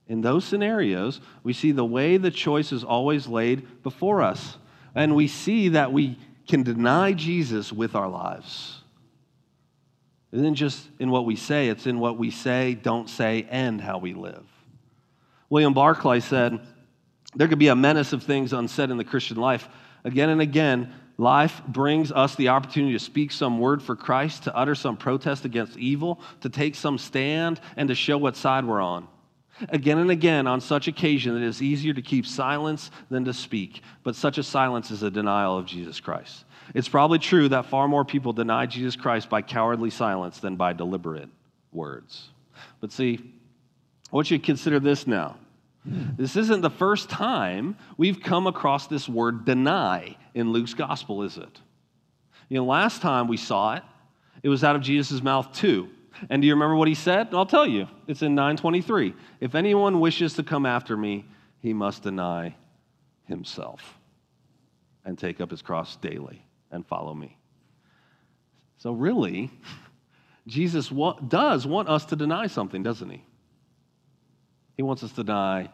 [0.07, 4.57] In those scenarios, we see the way the choice is always laid before us,
[4.93, 8.81] and we see that we can deny Jesus with our lives.
[10.31, 13.79] It isn't just in what we say, it's in what we say, don't say, and
[13.79, 14.45] how we live.
[15.49, 16.59] William Barclay said,
[17.35, 19.67] there could be a menace of things unsaid in the Christian life.
[20.03, 24.55] Again and again, life brings us the opportunity to speak some word for Christ, to
[24.55, 28.81] utter some protest against evil, to take some stand, and to show what side we're
[28.81, 29.07] on.
[29.69, 33.81] Again and again, on such occasion, it is easier to keep silence than to speak,
[34.03, 36.45] but such a silence is a denial of Jesus Christ.
[36.73, 40.73] It's probably true that far more people deny Jesus Christ by cowardly silence than by
[40.73, 41.29] deliberate
[41.71, 42.29] words.
[42.79, 43.19] But see,
[44.11, 45.37] I want you to consider this now.
[45.83, 46.09] Hmm.
[46.17, 51.37] This isn't the first time we've come across this word deny in Luke's gospel, is
[51.37, 51.61] it?
[52.49, 53.83] You know, last time we saw it,
[54.43, 55.89] it was out of Jesus' mouth too.
[56.29, 57.29] And do you remember what he said?
[57.33, 57.87] I'll tell you.
[58.07, 59.13] It's in 923.
[59.39, 61.25] If anyone wishes to come after me,
[61.59, 62.55] he must deny
[63.25, 63.97] himself
[65.05, 67.37] and take up his cross daily and follow me.
[68.77, 69.51] So, really,
[70.47, 70.91] Jesus
[71.27, 73.23] does want us to deny something, doesn't he?
[74.75, 75.69] He wants us to deny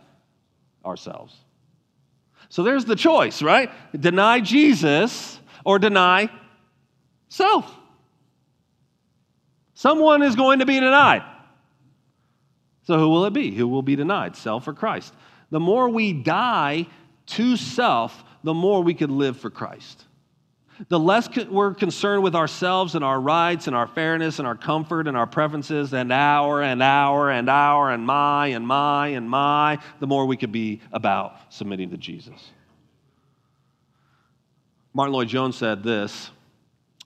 [0.85, 1.35] ourselves.
[2.49, 3.71] So there's the choice, right?
[3.99, 6.29] Deny Jesus or deny
[7.27, 7.71] self.
[9.73, 11.23] Someone is going to be denied.
[12.83, 13.51] So who will it be?
[13.51, 15.13] Who will be denied, self or Christ?
[15.51, 16.87] The more we die
[17.27, 20.05] to self, the more we could live for Christ.
[20.87, 25.07] The less we're concerned with ourselves and our rights and our fairness and our comfort
[25.07, 29.79] and our preferences and our and our and our and my and my and my,
[29.99, 32.51] the more we could be about submitting to Jesus.
[34.93, 36.31] Martyn Lloyd-Jones said this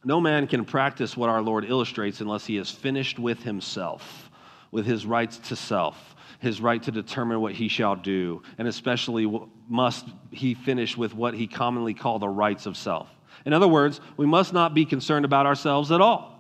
[0.06, 4.30] No man can practice what our Lord illustrates unless he is finished with himself,
[4.72, 9.28] with his rights to self, his right to determine what he shall do, and especially
[9.68, 13.10] must he finish with what he commonly call the rights of self.
[13.46, 16.34] In other words, we must not be concerned about ourselves at all.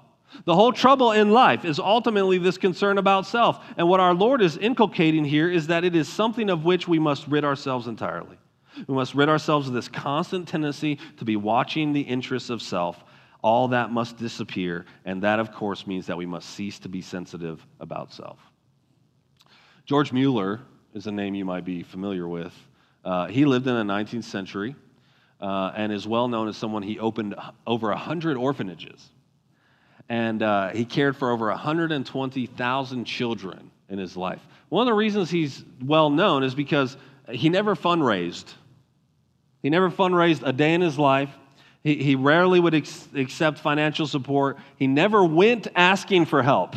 [0.45, 3.63] The whole trouble in life is ultimately this concern about self.
[3.77, 6.99] And what our Lord is inculcating here is that it is something of which we
[6.99, 8.37] must rid ourselves entirely.
[8.87, 13.03] We must rid ourselves of this constant tendency to be watching the interests of self.
[13.43, 14.85] All that must disappear.
[15.05, 18.39] And that, of course, means that we must cease to be sensitive about self.
[19.85, 20.61] George Mueller
[20.93, 22.53] is a name you might be familiar with.
[23.03, 24.75] Uh, he lived in the 19th century
[25.41, 27.35] uh, and is well known as someone he opened
[27.67, 29.09] over 100 orphanages.
[30.09, 34.41] And uh, he cared for over 120,000 children in his life.
[34.69, 36.97] One of the reasons he's well known is because
[37.29, 38.51] he never fundraised.
[39.61, 41.29] He never fundraised a day in his life.
[41.83, 44.57] He, he rarely would ex- accept financial support.
[44.77, 46.75] He never went asking for help.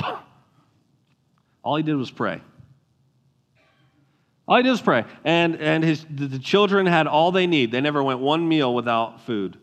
[1.63, 2.41] All he did was pray.
[4.49, 5.05] All he did was pray.
[5.25, 7.73] And, and his, the children had all they need.
[7.73, 9.59] They never went one meal without food.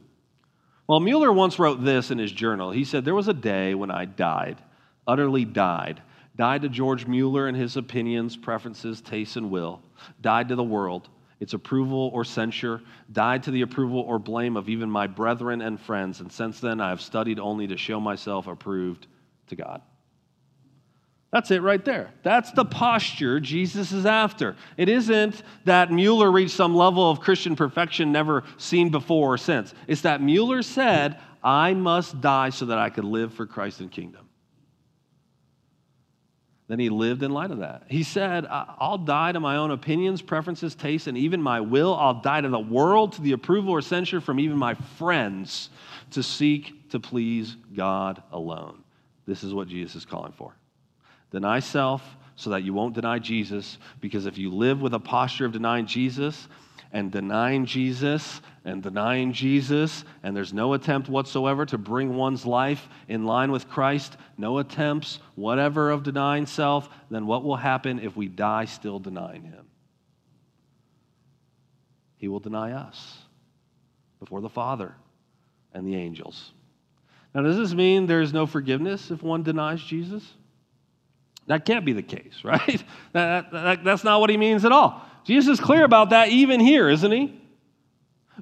[0.88, 2.72] Well, Mueller once wrote this in his journal.
[2.72, 4.62] He said, There was a day when I died,
[5.08, 6.02] utterly died.
[6.36, 9.82] Died to George Mueller and his opinions, preferences, tastes, and will.
[10.19, 11.08] Died to the world,
[11.39, 12.82] its approval or censure.
[13.12, 16.19] Died to the approval or blame of even my brethren and friends.
[16.19, 19.08] And since then, I have studied only to show myself approved
[19.48, 19.82] to God.
[21.34, 22.12] That's it right there.
[22.22, 24.56] That's the posture Jesus is after.
[24.78, 29.74] It isn't that Mueller reached some level of Christian perfection never seen before or since.
[29.88, 33.91] It's that Mueller said, I must die so that I could live for Christ and
[33.91, 34.30] kingdom.
[36.67, 37.86] Then he lived in light of that.
[37.88, 41.96] He said, I'll die to my own opinions, preferences, tastes, and even my will.
[41.96, 45.72] I'll die to the world, to the approval or censure from even my friends,
[46.12, 48.84] to seek to please God alone.
[49.26, 50.56] This is what Jesus is calling for.
[51.34, 55.46] Deny self so that you won't deny Jesus, because if you live with a posture
[55.46, 56.48] of denying Jesus
[56.91, 62.88] and denying Jesus and denying Jesus, and there's no attempt whatsoever to bring one's life
[63.08, 68.15] in line with Christ, no attempts, whatever, of denying self, then what will happen if
[68.15, 69.65] we die still denying Him?
[72.17, 73.17] He will deny us
[74.19, 74.93] before the Father
[75.74, 76.52] and the angels.
[77.34, 80.24] Now, does this mean there's no forgiveness if one denies Jesus?
[81.47, 82.84] That can't be the case, right?
[83.13, 85.01] that, that, that's not what he means at all.
[85.25, 87.39] Jesus is clear about that even here, isn't he?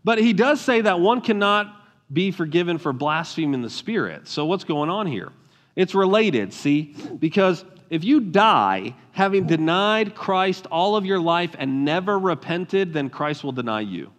[0.04, 1.76] But he does say that one cannot
[2.12, 4.28] be forgiven for blaspheming the Spirit.
[4.28, 5.32] So what's going on here?
[5.76, 6.96] It's related, see?
[7.20, 13.10] Because if you die having denied Christ all of your life and never repented, then
[13.10, 14.12] Christ will deny you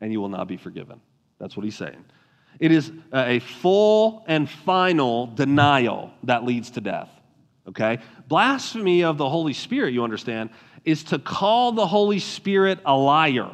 [0.00, 1.00] and you will not be forgiven.
[1.38, 2.04] That's what he's saying.
[2.60, 7.08] It is a full and final denial that leads to death
[7.68, 7.98] okay?
[8.26, 10.50] Blasphemy of the Holy Spirit, you understand,
[10.84, 13.50] is to call the Holy Spirit a liar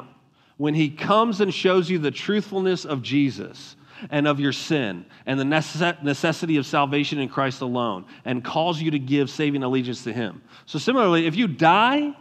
[0.57, 3.75] when he comes and shows you the truthfulness of Jesus
[4.09, 8.91] and of your sin and the necessity of salvation in Christ alone and calls you
[8.91, 10.41] to give saving allegiance to him.
[10.65, 12.15] So, similarly, if you die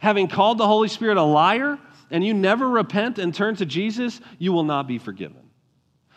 [0.00, 1.78] having called the Holy Spirit a liar
[2.10, 5.50] and you never repent and turn to Jesus, you will not be forgiven.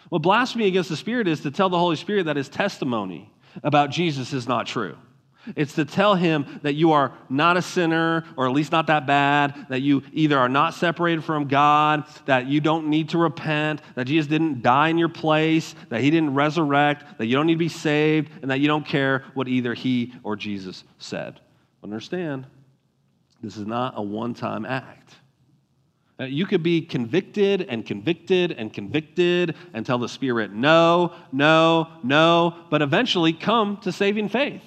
[0.09, 3.31] What blasphemy against the Spirit is to tell the Holy Spirit that his testimony
[3.63, 4.97] about Jesus is not true.
[5.55, 9.07] It's to tell him that you are not a sinner, or at least not that
[9.07, 13.81] bad, that you either are not separated from God, that you don't need to repent,
[13.95, 17.55] that Jesus didn't die in your place, that he didn't resurrect, that you don't need
[17.55, 21.39] to be saved, and that you don't care what either he or Jesus said.
[21.83, 22.45] Understand,
[23.41, 25.15] this is not a one time act.
[26.19, 32.55] You could be convicted and convicted and convicted and tell the Spirit no, no, no,
[32.69, 34.61] but eventually come to saving faith.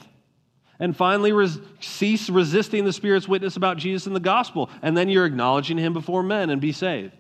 [0.79, 4.71] And finally, res- cease resisting the Spirit's witness about Jesus and the gospel.
[4.83, 7.13] And then you're acknowledging him before men and be saved.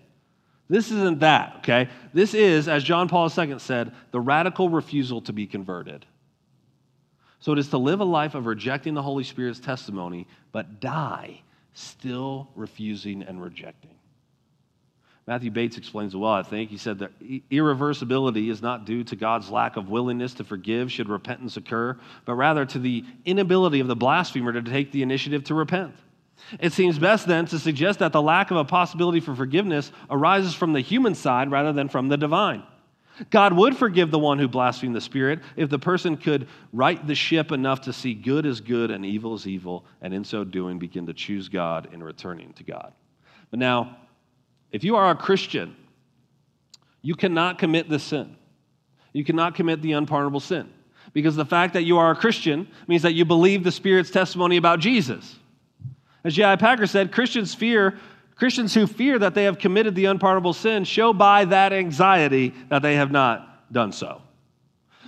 [0.68, 1.88] This isn't that, okay?
[2.12, 6.06] This is, as John Paul II said, the radical refusal to be converted.
[7.40, 11.42] So it is to live a life of rejecting the Holy Spirit's testimony, but die
[11.74, 13.93] still refusing and rejecting.
[15.26, 16.70] Matthew Bates explains well, I think.
[16.70, 17.18] He said that
[17.50, 21.96] irreversibility is not due to God's lack of willingness to forgive should repentance occur,
[22.26, 25.94] but rather to the inability of the blasphemer to take the initiative to repent.
[26.60, 30.54] It seems best then to suggest that the lack of a possibility for forgiveness arises
[30.54, 32.62] from the human side rather than from the divine.
[33.30, 37.14] God would forgive the one who blasphemed the Spirit if the person could right the
[37.14, 40.78] ship enough to see good as good and evil as evil, and in so doing
[40.78, 42.92] begin to choose God in returning to God.
[43.50, 43.96] But now,
[44.74, 45.76] if you are a Christian,
[47.00, 48.34] you cannot commit this sin.
[49.12, 50.68] You cannot commit the unpardonable sin.
[51.12, 54.56] Because the fact that you are a Christian means that you believe the Spirit's testimony
[54.56, 55.38] about Jesus.
[56.24, 56.56] As J.I.
[56.56, 57.96] Packer said, Christians fear
[58.34, 62.82] Christians who fear that they have committed the unpardonable sin show by that anxiety that
[62.82, 64.22] they have not done so.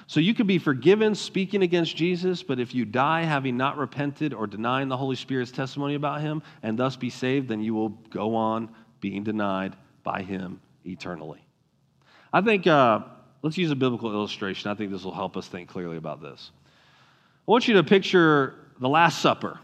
[0.07, 4.33] So you can be forgiven speaking against Jesus, but if you die having not repented
[4.33, 7.89] or denying the Holy Spirit's testimony about him and thus be saved, then you will
[7.89, 11.45] go on being denied by him eternally.
[12.33, 13.01] I think, uh,
[13.43, 14.71] let's use a biblical illustration.
[14.71, 16.51] I think this will help us think clearly about this.
[17.47, 19.59] I want you to picture the Last Supper,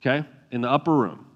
[0.00, 1.26] okay, in the upper room,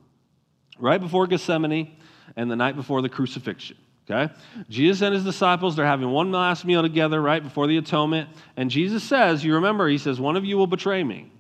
[0.79, 1.97] right before Gethsemane
[2.37, 3.77] and the night before the crucifixion.
[4.11, 4.33] Okay?
[4.69, 8.29] Jesus and his disciples, they're having one last meal together right before the atonement.
[8.57, 11.31] And Jesus says, you remember, he says, one of you will betray me,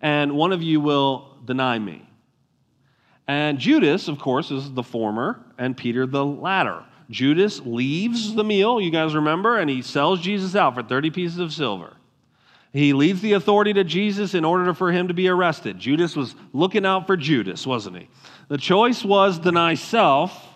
[0.00, 2.06] and one of you will deny me.
[3.28, 6.84] And Judas, of course, is the former, and Peter the latter.
[7.10, 11.38] Judas leaves the meal, you guys remember, and he sells Jesus out for 30 pieces
[11.38, 11.96] of silver.
[12.72, 15.78] He leaves the authority to Jesus in order for him to be arrested.
[15.78, 18.08] Judas was looking out for Judas, wasn't he?
[18.48, 20.46] The choice was deny self,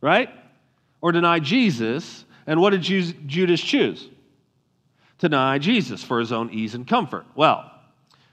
[0.00, 0.30] right?
[1.00, 2.24] Or deny Jesus.
[2.46, 4.08] And what did Judas choose?
[5.18, 7.24] Deny Jesus for his own ease and comfort.
[7.34, 7.70] Well,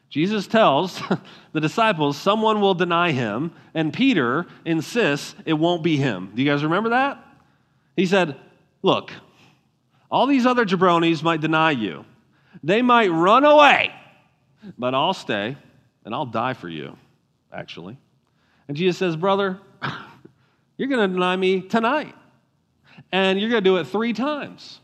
[0.09, 1.01] Jesus tells
[1.51, 6.31] the disciples someone will deny him, and Peter insists it won't be him.
[6.33, 7.23] Do you guys remember that?
[7.95, 8.37] He said,
[8.81, 9.11] Look,
[10.09, 12.05] all these other jabronis might deny you,
[12.63, 13.93] they might run away,
[14.77, 15.57] but I'll stay
[16.05, 16.95] and I'll die for you,
[17.51, 17.97] actually.
[18.67, 19.59] And Jesus says, Brother,
[20.77, 22.15] you're going to deny me tonight,
[23.11, 24.79] and you're going to do it three times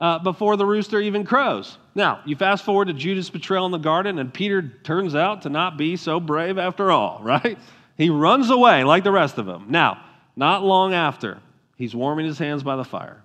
[0.00, 1.78] uh, before the rooster even crows.
[1.94, 5.50] Now, you fast forward to Judas' betrayal in the garden, and Peter turns out to
[5.50, 7.58] not be so brave after all, right?
[7.96, 9.66] He runs away like the rest of them.
[9.68, 10.04] Now,
[10.36, 11.38] not long after,
[11.76, 13.22] he's warming his hands by the fire.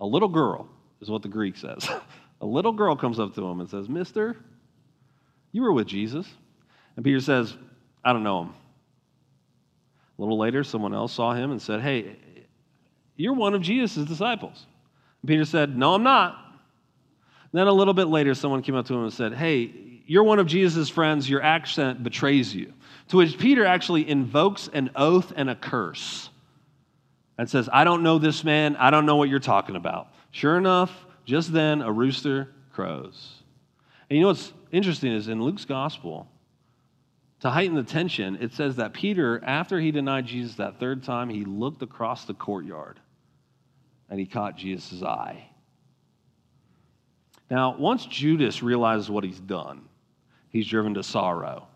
[0.00, 0.68] A little girl
[1.00, 1.88] is what the Greek says.
[2.40, 4.36] a little girl comes up to him and says, Mister,
[5.52, 6.26] you were with Jesus.
[6.96, 7.56] And Peter says,
[8.04, 8.54] I don't know him.
[10.18, 12.16] A little later, someone else saw him and said, Hey,
[13.16, 14.66] you're one of Jesus' disciples.
[15.26, 16.42] Peter said, No, I'm not.
[17.52, 19.72] Then a little bit later, someone came up to him and said, Hey,
[20.06, 22.72] you're one of Jesus' friends, your accent betrays you.
[23.08, 26.30] To which Peter actually invokes an oath and a curse
[27.38, 28.76] and says, I don't know this man.
[28.76, 30.08] I don't know what you're talking about.
[30.30, 30.92] Sure enough,
[31.24, 33.42] just then a rooster crows.
[34.08, 36.28] And you know what's interesting is in Luke's gospel,
[37.40, 41.28] to heighten the tension, it says that Peter, after he denied Jesus that third time,
[41.28, 42.98] he looked across the courtyard
[44.10, 45.48] and he caught Jesus' eye.
[47.50, 49.88] Now, once Judas realizes what he's done,
[50.50, 51.68] he's driven to sorrow.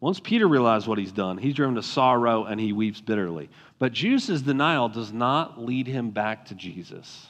[0.00, 3.48] Once Peter realizes what he's done, he's driven to sorrow and he weeps bitterly.
[3.78, 7.28] But Judas' denial does not lead him back to Jesus.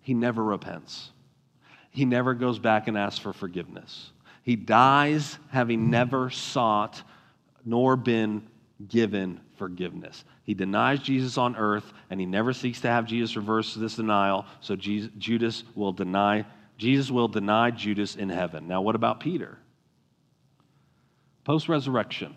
[0.00, 1.10] He never repents,
[1.90, 4.10] he never goes back and asks for forgiveness.
[4.42, 7.02] He dies having never sought
[7.64, 8.46] nor been
[8.86, 10.24] given forgiveness.
[10.44, 14.44] He denies Jesus on earth, and he never seeks to have Jesus reverse this denial.
[14.60, 16.44] So Jesus, Judas will deny,
[16.76, 18.68] Jesus will deny Judas in heaven.
[18.68, 19.58] Now, what about Peter?
[21.44, 22.34] Post resurrection,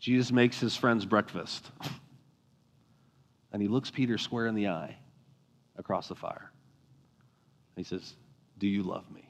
[0.00, 1.70] Jesus makes his friends breakfast.
[3.50, 4.96] And he looks Peter square in the eye
[5.76, 6.52] across the fire.
[7.76, 8.14] He says,
[8.58, 9.27] Do you love me?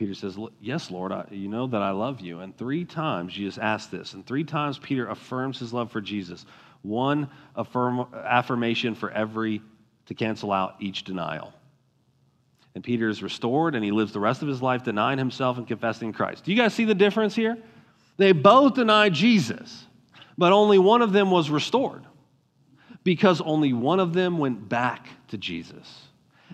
[0.00, 2.40] Peter says, Yes, Lord, I, you know that I love you.
[2.40, 6.46] And three times Jesus asked this, and three times Peter affirms his love for Jesus.
[6.80, 9.60] One affirm, affirmation for every
[10.06, 11.52] to cancel out each denial.
[12.74, 15.68] And Peter is restored, and he lives the rest of his life denying himself and
[15.68, 16.44] confessing Christ.
[16.44, 17.58] Do you guys see the difference here?
[18.16, 19.84] They both denied Jesus,
[20.38, 22.06] but only one of them was restored
[23.04, 26.06] because only one of them went back to Jesus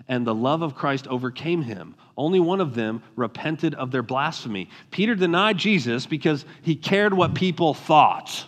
[0.07, 1.95] and the love of Christ overcame him.
[2.17, 4.69] Only one of them repented of their blasphemy.
[4.89, 8.45] Peter denied Jesus because he cared what people thought,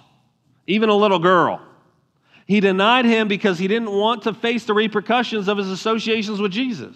[0.66, 1.62] even a little girl.
[2.48, 6.52] He denied him because he didn't want to face the repercussions of his associations with
[6.52, 6.96] Jesus.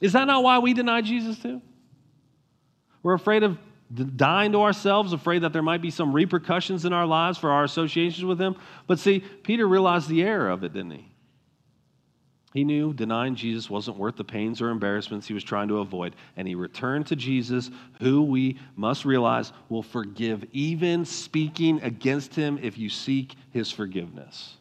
[0.00, 1.60] Is that not why we deny Jesus too?
[3.02, 3.58] We're afraid of
[4.16, 7.64] dying to ourselves, afraid that there might be some repercussions in our lives for our
[7.64, 8.56] associations with him.
[8.86, 11.12] But see, Peter realized the error of it, didn't he?
[12.52, 16.16] He knew denying Jesus wasn't worth the pains or embarrassments he was trying to avoid,
[16.36, 17.70] and he returned to Jesus,
[18.00, 24.57] who we must realize will forgive even speaking against him if you seek his forgiveness.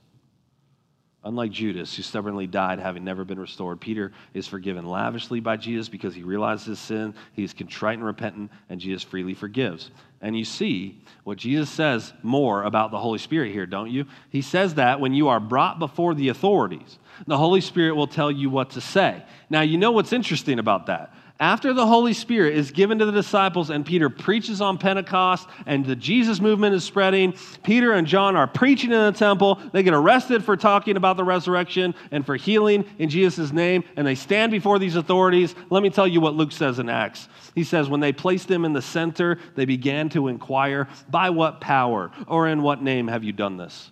[1.28, 5.89] Unlike Judas, who stubbornly died having never been restored, Peter is forgiven lavishly by Jesus
[5.89, 9.91] because he realizes his sin, he is contrite and repentant, and Jesus freely forgives.
[10.21, 14.05] And you see what Jesus says more about the Holy Spirit here, don't you?
[14.30, 16.97] He says that when you are brought before the authorities,
[17.28, 19.21] the Holy Spirit will tell you what to say.
[19.49, 21.13] Now, you know what's interesting about that?
[21.39, 25.85] After the Holy Spirit is given to the disciples and Peter preaches on Pentecost and
[25.85, 29.61] the Jesus movement is spreading, Peter and John are preaching in the temple.
[29.71, 34.07] They get arrested for talking about the resurrection and for healing in Jesus' name, and
[34.07, 35.53] they stand before these authorities.
[35.69, 37.29] Let me tell you what Luke says in Acts.
[37.53, 41.61] He says, When they placed them in the center, they began to inquire, By what
[41.61, 43.91] power or in what name have you done this?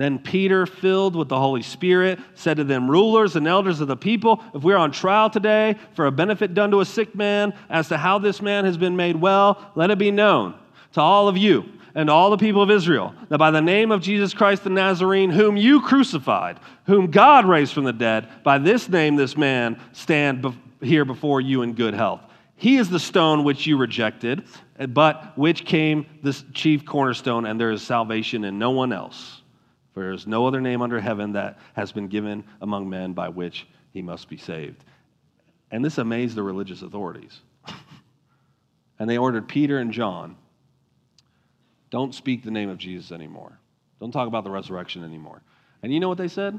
[0.00, 3.98] Then Peter, filled with the Holy Spirit, said to them, Rulers and elders of the
[3.98, 7.52] people, if we are on trial today for a benefit done to a sick man,
[7.68, 10.54] as to how this man has been made well, let it be known
[10.92, 14.00] to all of you and all the people of Israel that by the name of
[14.00, 18.88] Jesus Christ the Nazarene, whom you crucified, whom God raised from the dead, by this
[18.88, 20.46] name this man stand
[20.80, 22.22] here before you in good health.
[22.56, 24.44] He is the stone which you rejected,
[24.88, 29.39] but which came the chief cornerstone, and there is salvation in no one else.
[29.92, 33.28] For there is no other name under heaven that has been given among men by
[33.28, 34.84] which he must be saved.
[35.70, 37.40] And this amazed the religious authorities.
[38.98, 40.36] and they ordered Peter and John
[41.90, 43.58] don't speak the name of Jesus anymore.
[43.98, 45.42] Don't talk about the resurrection anymore.
[45.82, 46.58] And you know what they said?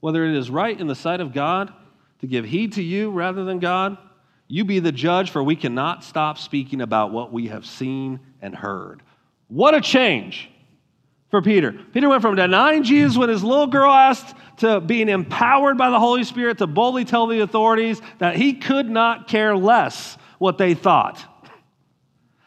[0.00, 1.72] Whether it is right in the sight of God
[2.20, 3.96] to give heed to you rather than God,
[4.48, 8.54] you be the judge, for we cannot stop speaking about what we have seen and
[8.54, 9.02] heard.
[9.48, 10.50] What a change!
[11.32, 11.72] For Peter.
[11.72, 15.98] Peter went from denying Jesus when his little girl asked to being empowered by the
[15.98, 20.74] Holy Spirit to boldly tell the authorities that he could not care less what they
[20.74, 21.24] thought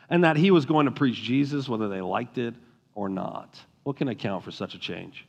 [0.07, 2.53] and that he was going to preach Jesus whether they liked it
[2.93, 3.59] or not.
[3.81, 5.25] What can account for such a change?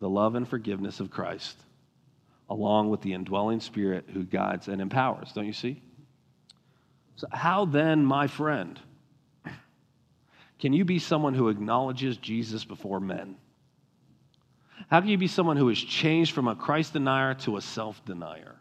[0.00, 1.56] The love and forgiveness of Christ,
[2.50, 5.30] along with the indwelling spirit who guides and empowers.
[5.32, 5.80] Don't you see?
[7.14, 8.80] So, how then, my friend?
[10.58, 13.36] Can you be someone who acknowledges Jesus before men?
[14.90, 18.04] How can you be someone who is changed from a Christ denier to a self
[18.04, 18.56] denier?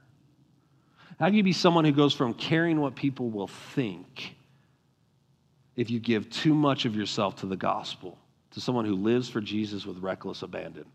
[1.20, 4.36] How can you be someone who goes from caring what people will think
[5.76, 8.18] if you give too much of yourself to the gospel,
[8.52, 10.86] to someone who lives for Jesus with reckless abandon?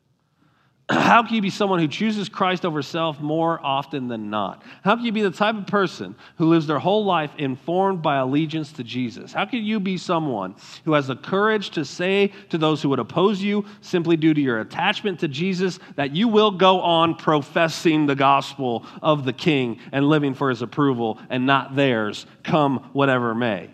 [0.90, 4.62] How can you be someone who chooses Christ over self more often than not?
[4.82, 8.16] How can you be the type of person who lives their whole life informed by
[8.16, 9.32] allegiance to Jesus?
[9.32, 12.98] How can you be someone who has the courage to say to those who would
[12.98, 18.06] oppose you, simply due to your attachment to Jesus, that you will go on professing
[18.06, 23.34] the gospel of the King and living for his approval and not theirs, come whatever
[23.34, 23.70] may?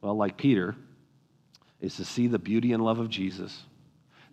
[0.00, 0.74] Well, like Peter,
[1.80, 3.64] is to see the beauty and love of Jesus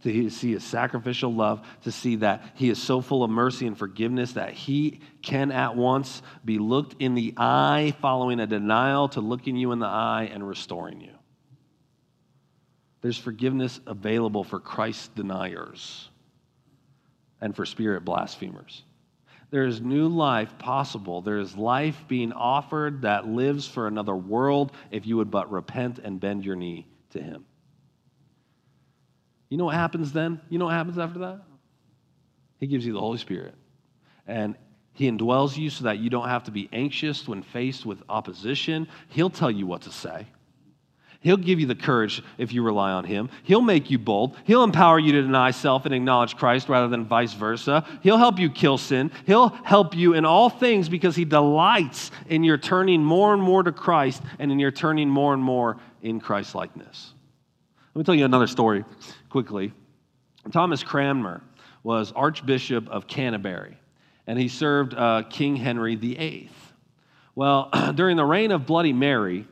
[0.04, 3.78] to see his sacrificial love, to see that he is so full of mercy and
[3.78, 9.22] forgiveness that he can at once be looked in the eye, following a denial, to
[9.22, 11.14] looking you in the eye and restoring you.
[13.02, 16.10] There's forgiveness available for Christ deniers
[17.42, 18.84] and for spirit blasphemers.
[19.52, 21.22] There is new life possible.
[21.22, 26.00] There is life being offered that lives for another world if you would but repent
[26.00, 27.46] and bend your knee to Him.
[29.50, 30.40] You know what happens then?
[30.50, 31.42] You know what happens after that?
[32.60, 33.56] He gives you the Holy Spirit.
[34.28, 34.56] And
[34.94, 38.88] he indwells you so that you don't have to be anxious when faced with opposition.
[39.10, 40.28] He'll tell you what to say.
[41.22, 43.30] He'll give you the courage if you rely on Him.
[43.44, 44.38] He'll make you bold.
[44.46, 47.86] He'll empower you to deny self and acknowledge Christ rather than vice versa.
[48.02, 49.12] He'll help you kill sin.
[49.26, 53.64] He'll help you in all things because He delights in your turning more and more
[53.64, 57.14] to Christ and in your turning more and more in Christ likeness.
[57.94, 58.86] Let me tell you another story
[59.30, 59.74] quickly.
[60.52, 61.42] Thomas Cranmer
[61.84, 63.78] was Archbishop of Canterbury,
[64.28, 66.50] and he served uh, King Henry VIII.
[67.36, 69.48] Well, during the reign of Bloody Mary,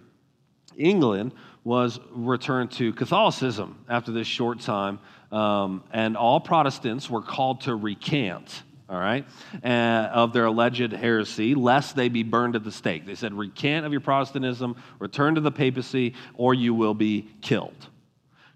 [0.76, 5.00] England was returned to Catholicism after this short time,
[5.32, 8.64] um, and all Protestants were called to recant.
[8.90, 9.26] All right,
[9.66, 9.68] uh,
[10.14, 13.06] of their alleged heresy, lest they be burned at the stake.
[13.06, 17.90] They said, recant of your Protestantism, return to the papacy, or you will be killed.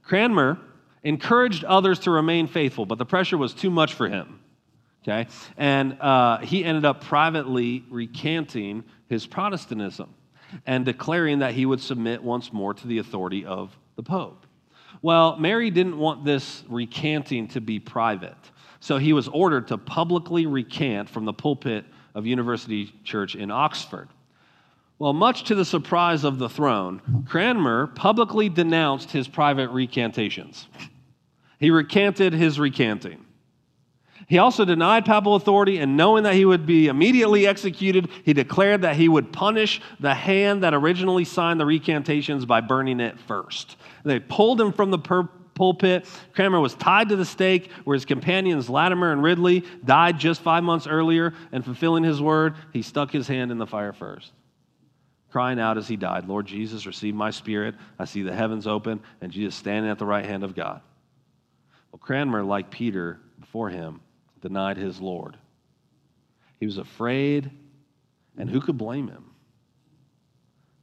[0.03, 0.57] Cranmer
[1.04, 4.39] encouraged others to remain faithful, but the pressure was too much for him.
[5.04, 5.28] Okay?
[5.58, 10.14] And uh, he ended up privately recanting his Protestantism.
[10.66, 14.45] and declaring that he would submit once more to the authority of the Pope.
[15.02, 18.38] Well, Mary didn't want this recanting to be private,
[18.80, 24.10] so he was ordered to publicly recant from the pulpit of University Church in Oxford.
[24.99, 30.68] Well, much to the surprise of the throne, Cranmer publicly denounced his private recantations.
[31.62, 33.24] He recanted his recanting.
[34.28, 38.82] He also denied papal authority, and knowing that he would be immediately executed, he declared
[38.82, 43.78] that he would punish the hand that originally signed the recantations by burning it first.
[44.03, 46.07] They pulled him from the pur- pulpit.
[46.34, 50.64] Cranmer was tied to the stake, where his companions Latimer and Ridley died just five
[50.64, 54.32] months earlier, and fulfilling his word, he stuck his hand in the fire first.
[55.30, 57.76] Crying out as he died, Lord Jesus, receive my spirit.
[57.99, 60.82] I see the heavens open, and Jesus standing at the right hand of God.
[61.91, 64.01] Well, Cranmer, like Peter before him,
[64.41, 65.37] denied his Lord.
[66.59, 67.51] He was afraid,
[68.37, 69.25] and who could blame him?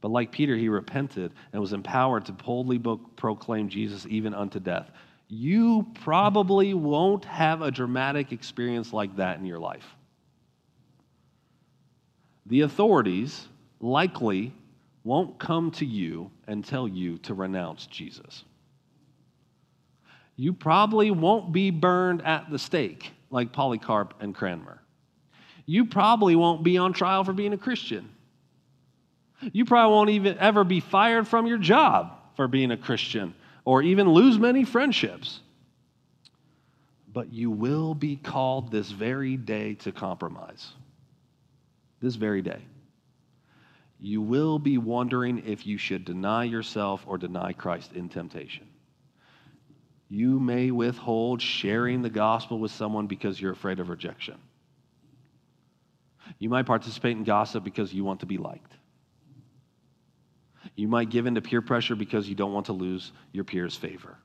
[0.01, 2.79] But like Peter, he repented and was empowered to boldly
[3.15, 4.89] proclaim Jesus even unto death.
[5.27, 9.85] You probably won't have a dramatic experience like that in your life.
[12.45, 13.47] The authorities
[13.79, 14.53] likely
[15.03, 18.43] won't come to you and tell you to renounce Jesus.
[20.39, 24.81] You probably won't be burned at the stake like Polycarp and Cranmer.
[25.65, 28.09] You probably won't be on trial for being a Christian.
[29.51, 33.35] You probably won't even ever be fired from your job for being a Christian
[33.65, 35.41] or even lose many friendships.
[37.11, 40.71] But you will be called this very day to compromise.
[41.99, 42.61] This very day.
[43.99, 48.68] You will be wondering if you should deny yourself or deny Christ in temptation.
[50.09, 54.35] You may withhold sharing the gospel with someone because you're afraid of rejection.
[56.39, 58.73] You might participate in gossip because you want to be liked.
[60.75, 63.75] You might give in to peer pressure because you don't want to lose your peers'
[63.75, 64.17] favor.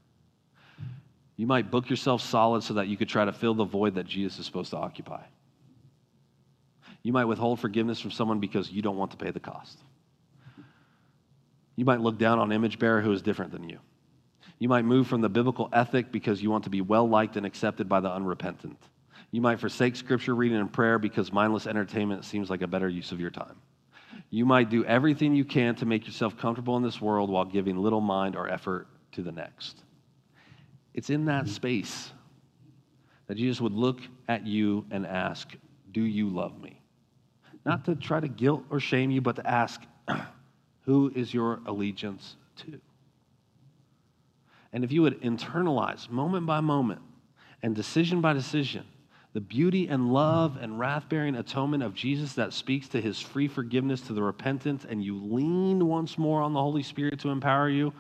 [1.37, 4.07] You might book yourself solid so that you could try to fill the void that
[4.07, 5.22] Jesus is supposed to occupy.
[7.03, 9.78] You might withhold forgiveness from someone because you don't want to pay the cost.
[11.76, 13.78] You might look down on image bearer who is different than you.
[14.59, 17.45] You might move from the biblical ethic because you want to be well liked and
[17.45, 18.79] accepted by the unrepentant.
[19.31, 23.11] You might forsake scripture reading and prayer because mindless entertainment seems like a better use
[23.11, 23.57] of your time.
[24.31, 27.77] You might do everything you can to make yourself comfortable in this world while giving
[27.77, 29.83] little mind or effort to the next.
[30.95, 32.13] It's in that space
[33.27, 35.53] that Jesus would look at you and ask,
[35.93, 36.81] Do you love me?
[37.65, 39.83] Not to try to guilt or shame you, but to ask,
[40.83, 42.81] Who is your allegiance to?
[44.75, 47.01] And if you would internalize moment by moment
[47.62, 48.85] and decision by decision
[49.35, 53.49] the beauty and love and wrath bearing atonement of Jesus that speaks to his free
[53.49, 57.68] forgiveness to the repentant, and you lean once more on the Holy Spirit to empower
[57.68, 57.93] you,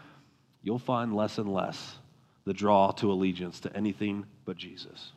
[0.62, 1.96] you'll find less and less
[2.44, 5.10] the draw to allegiance to anything but Jesus.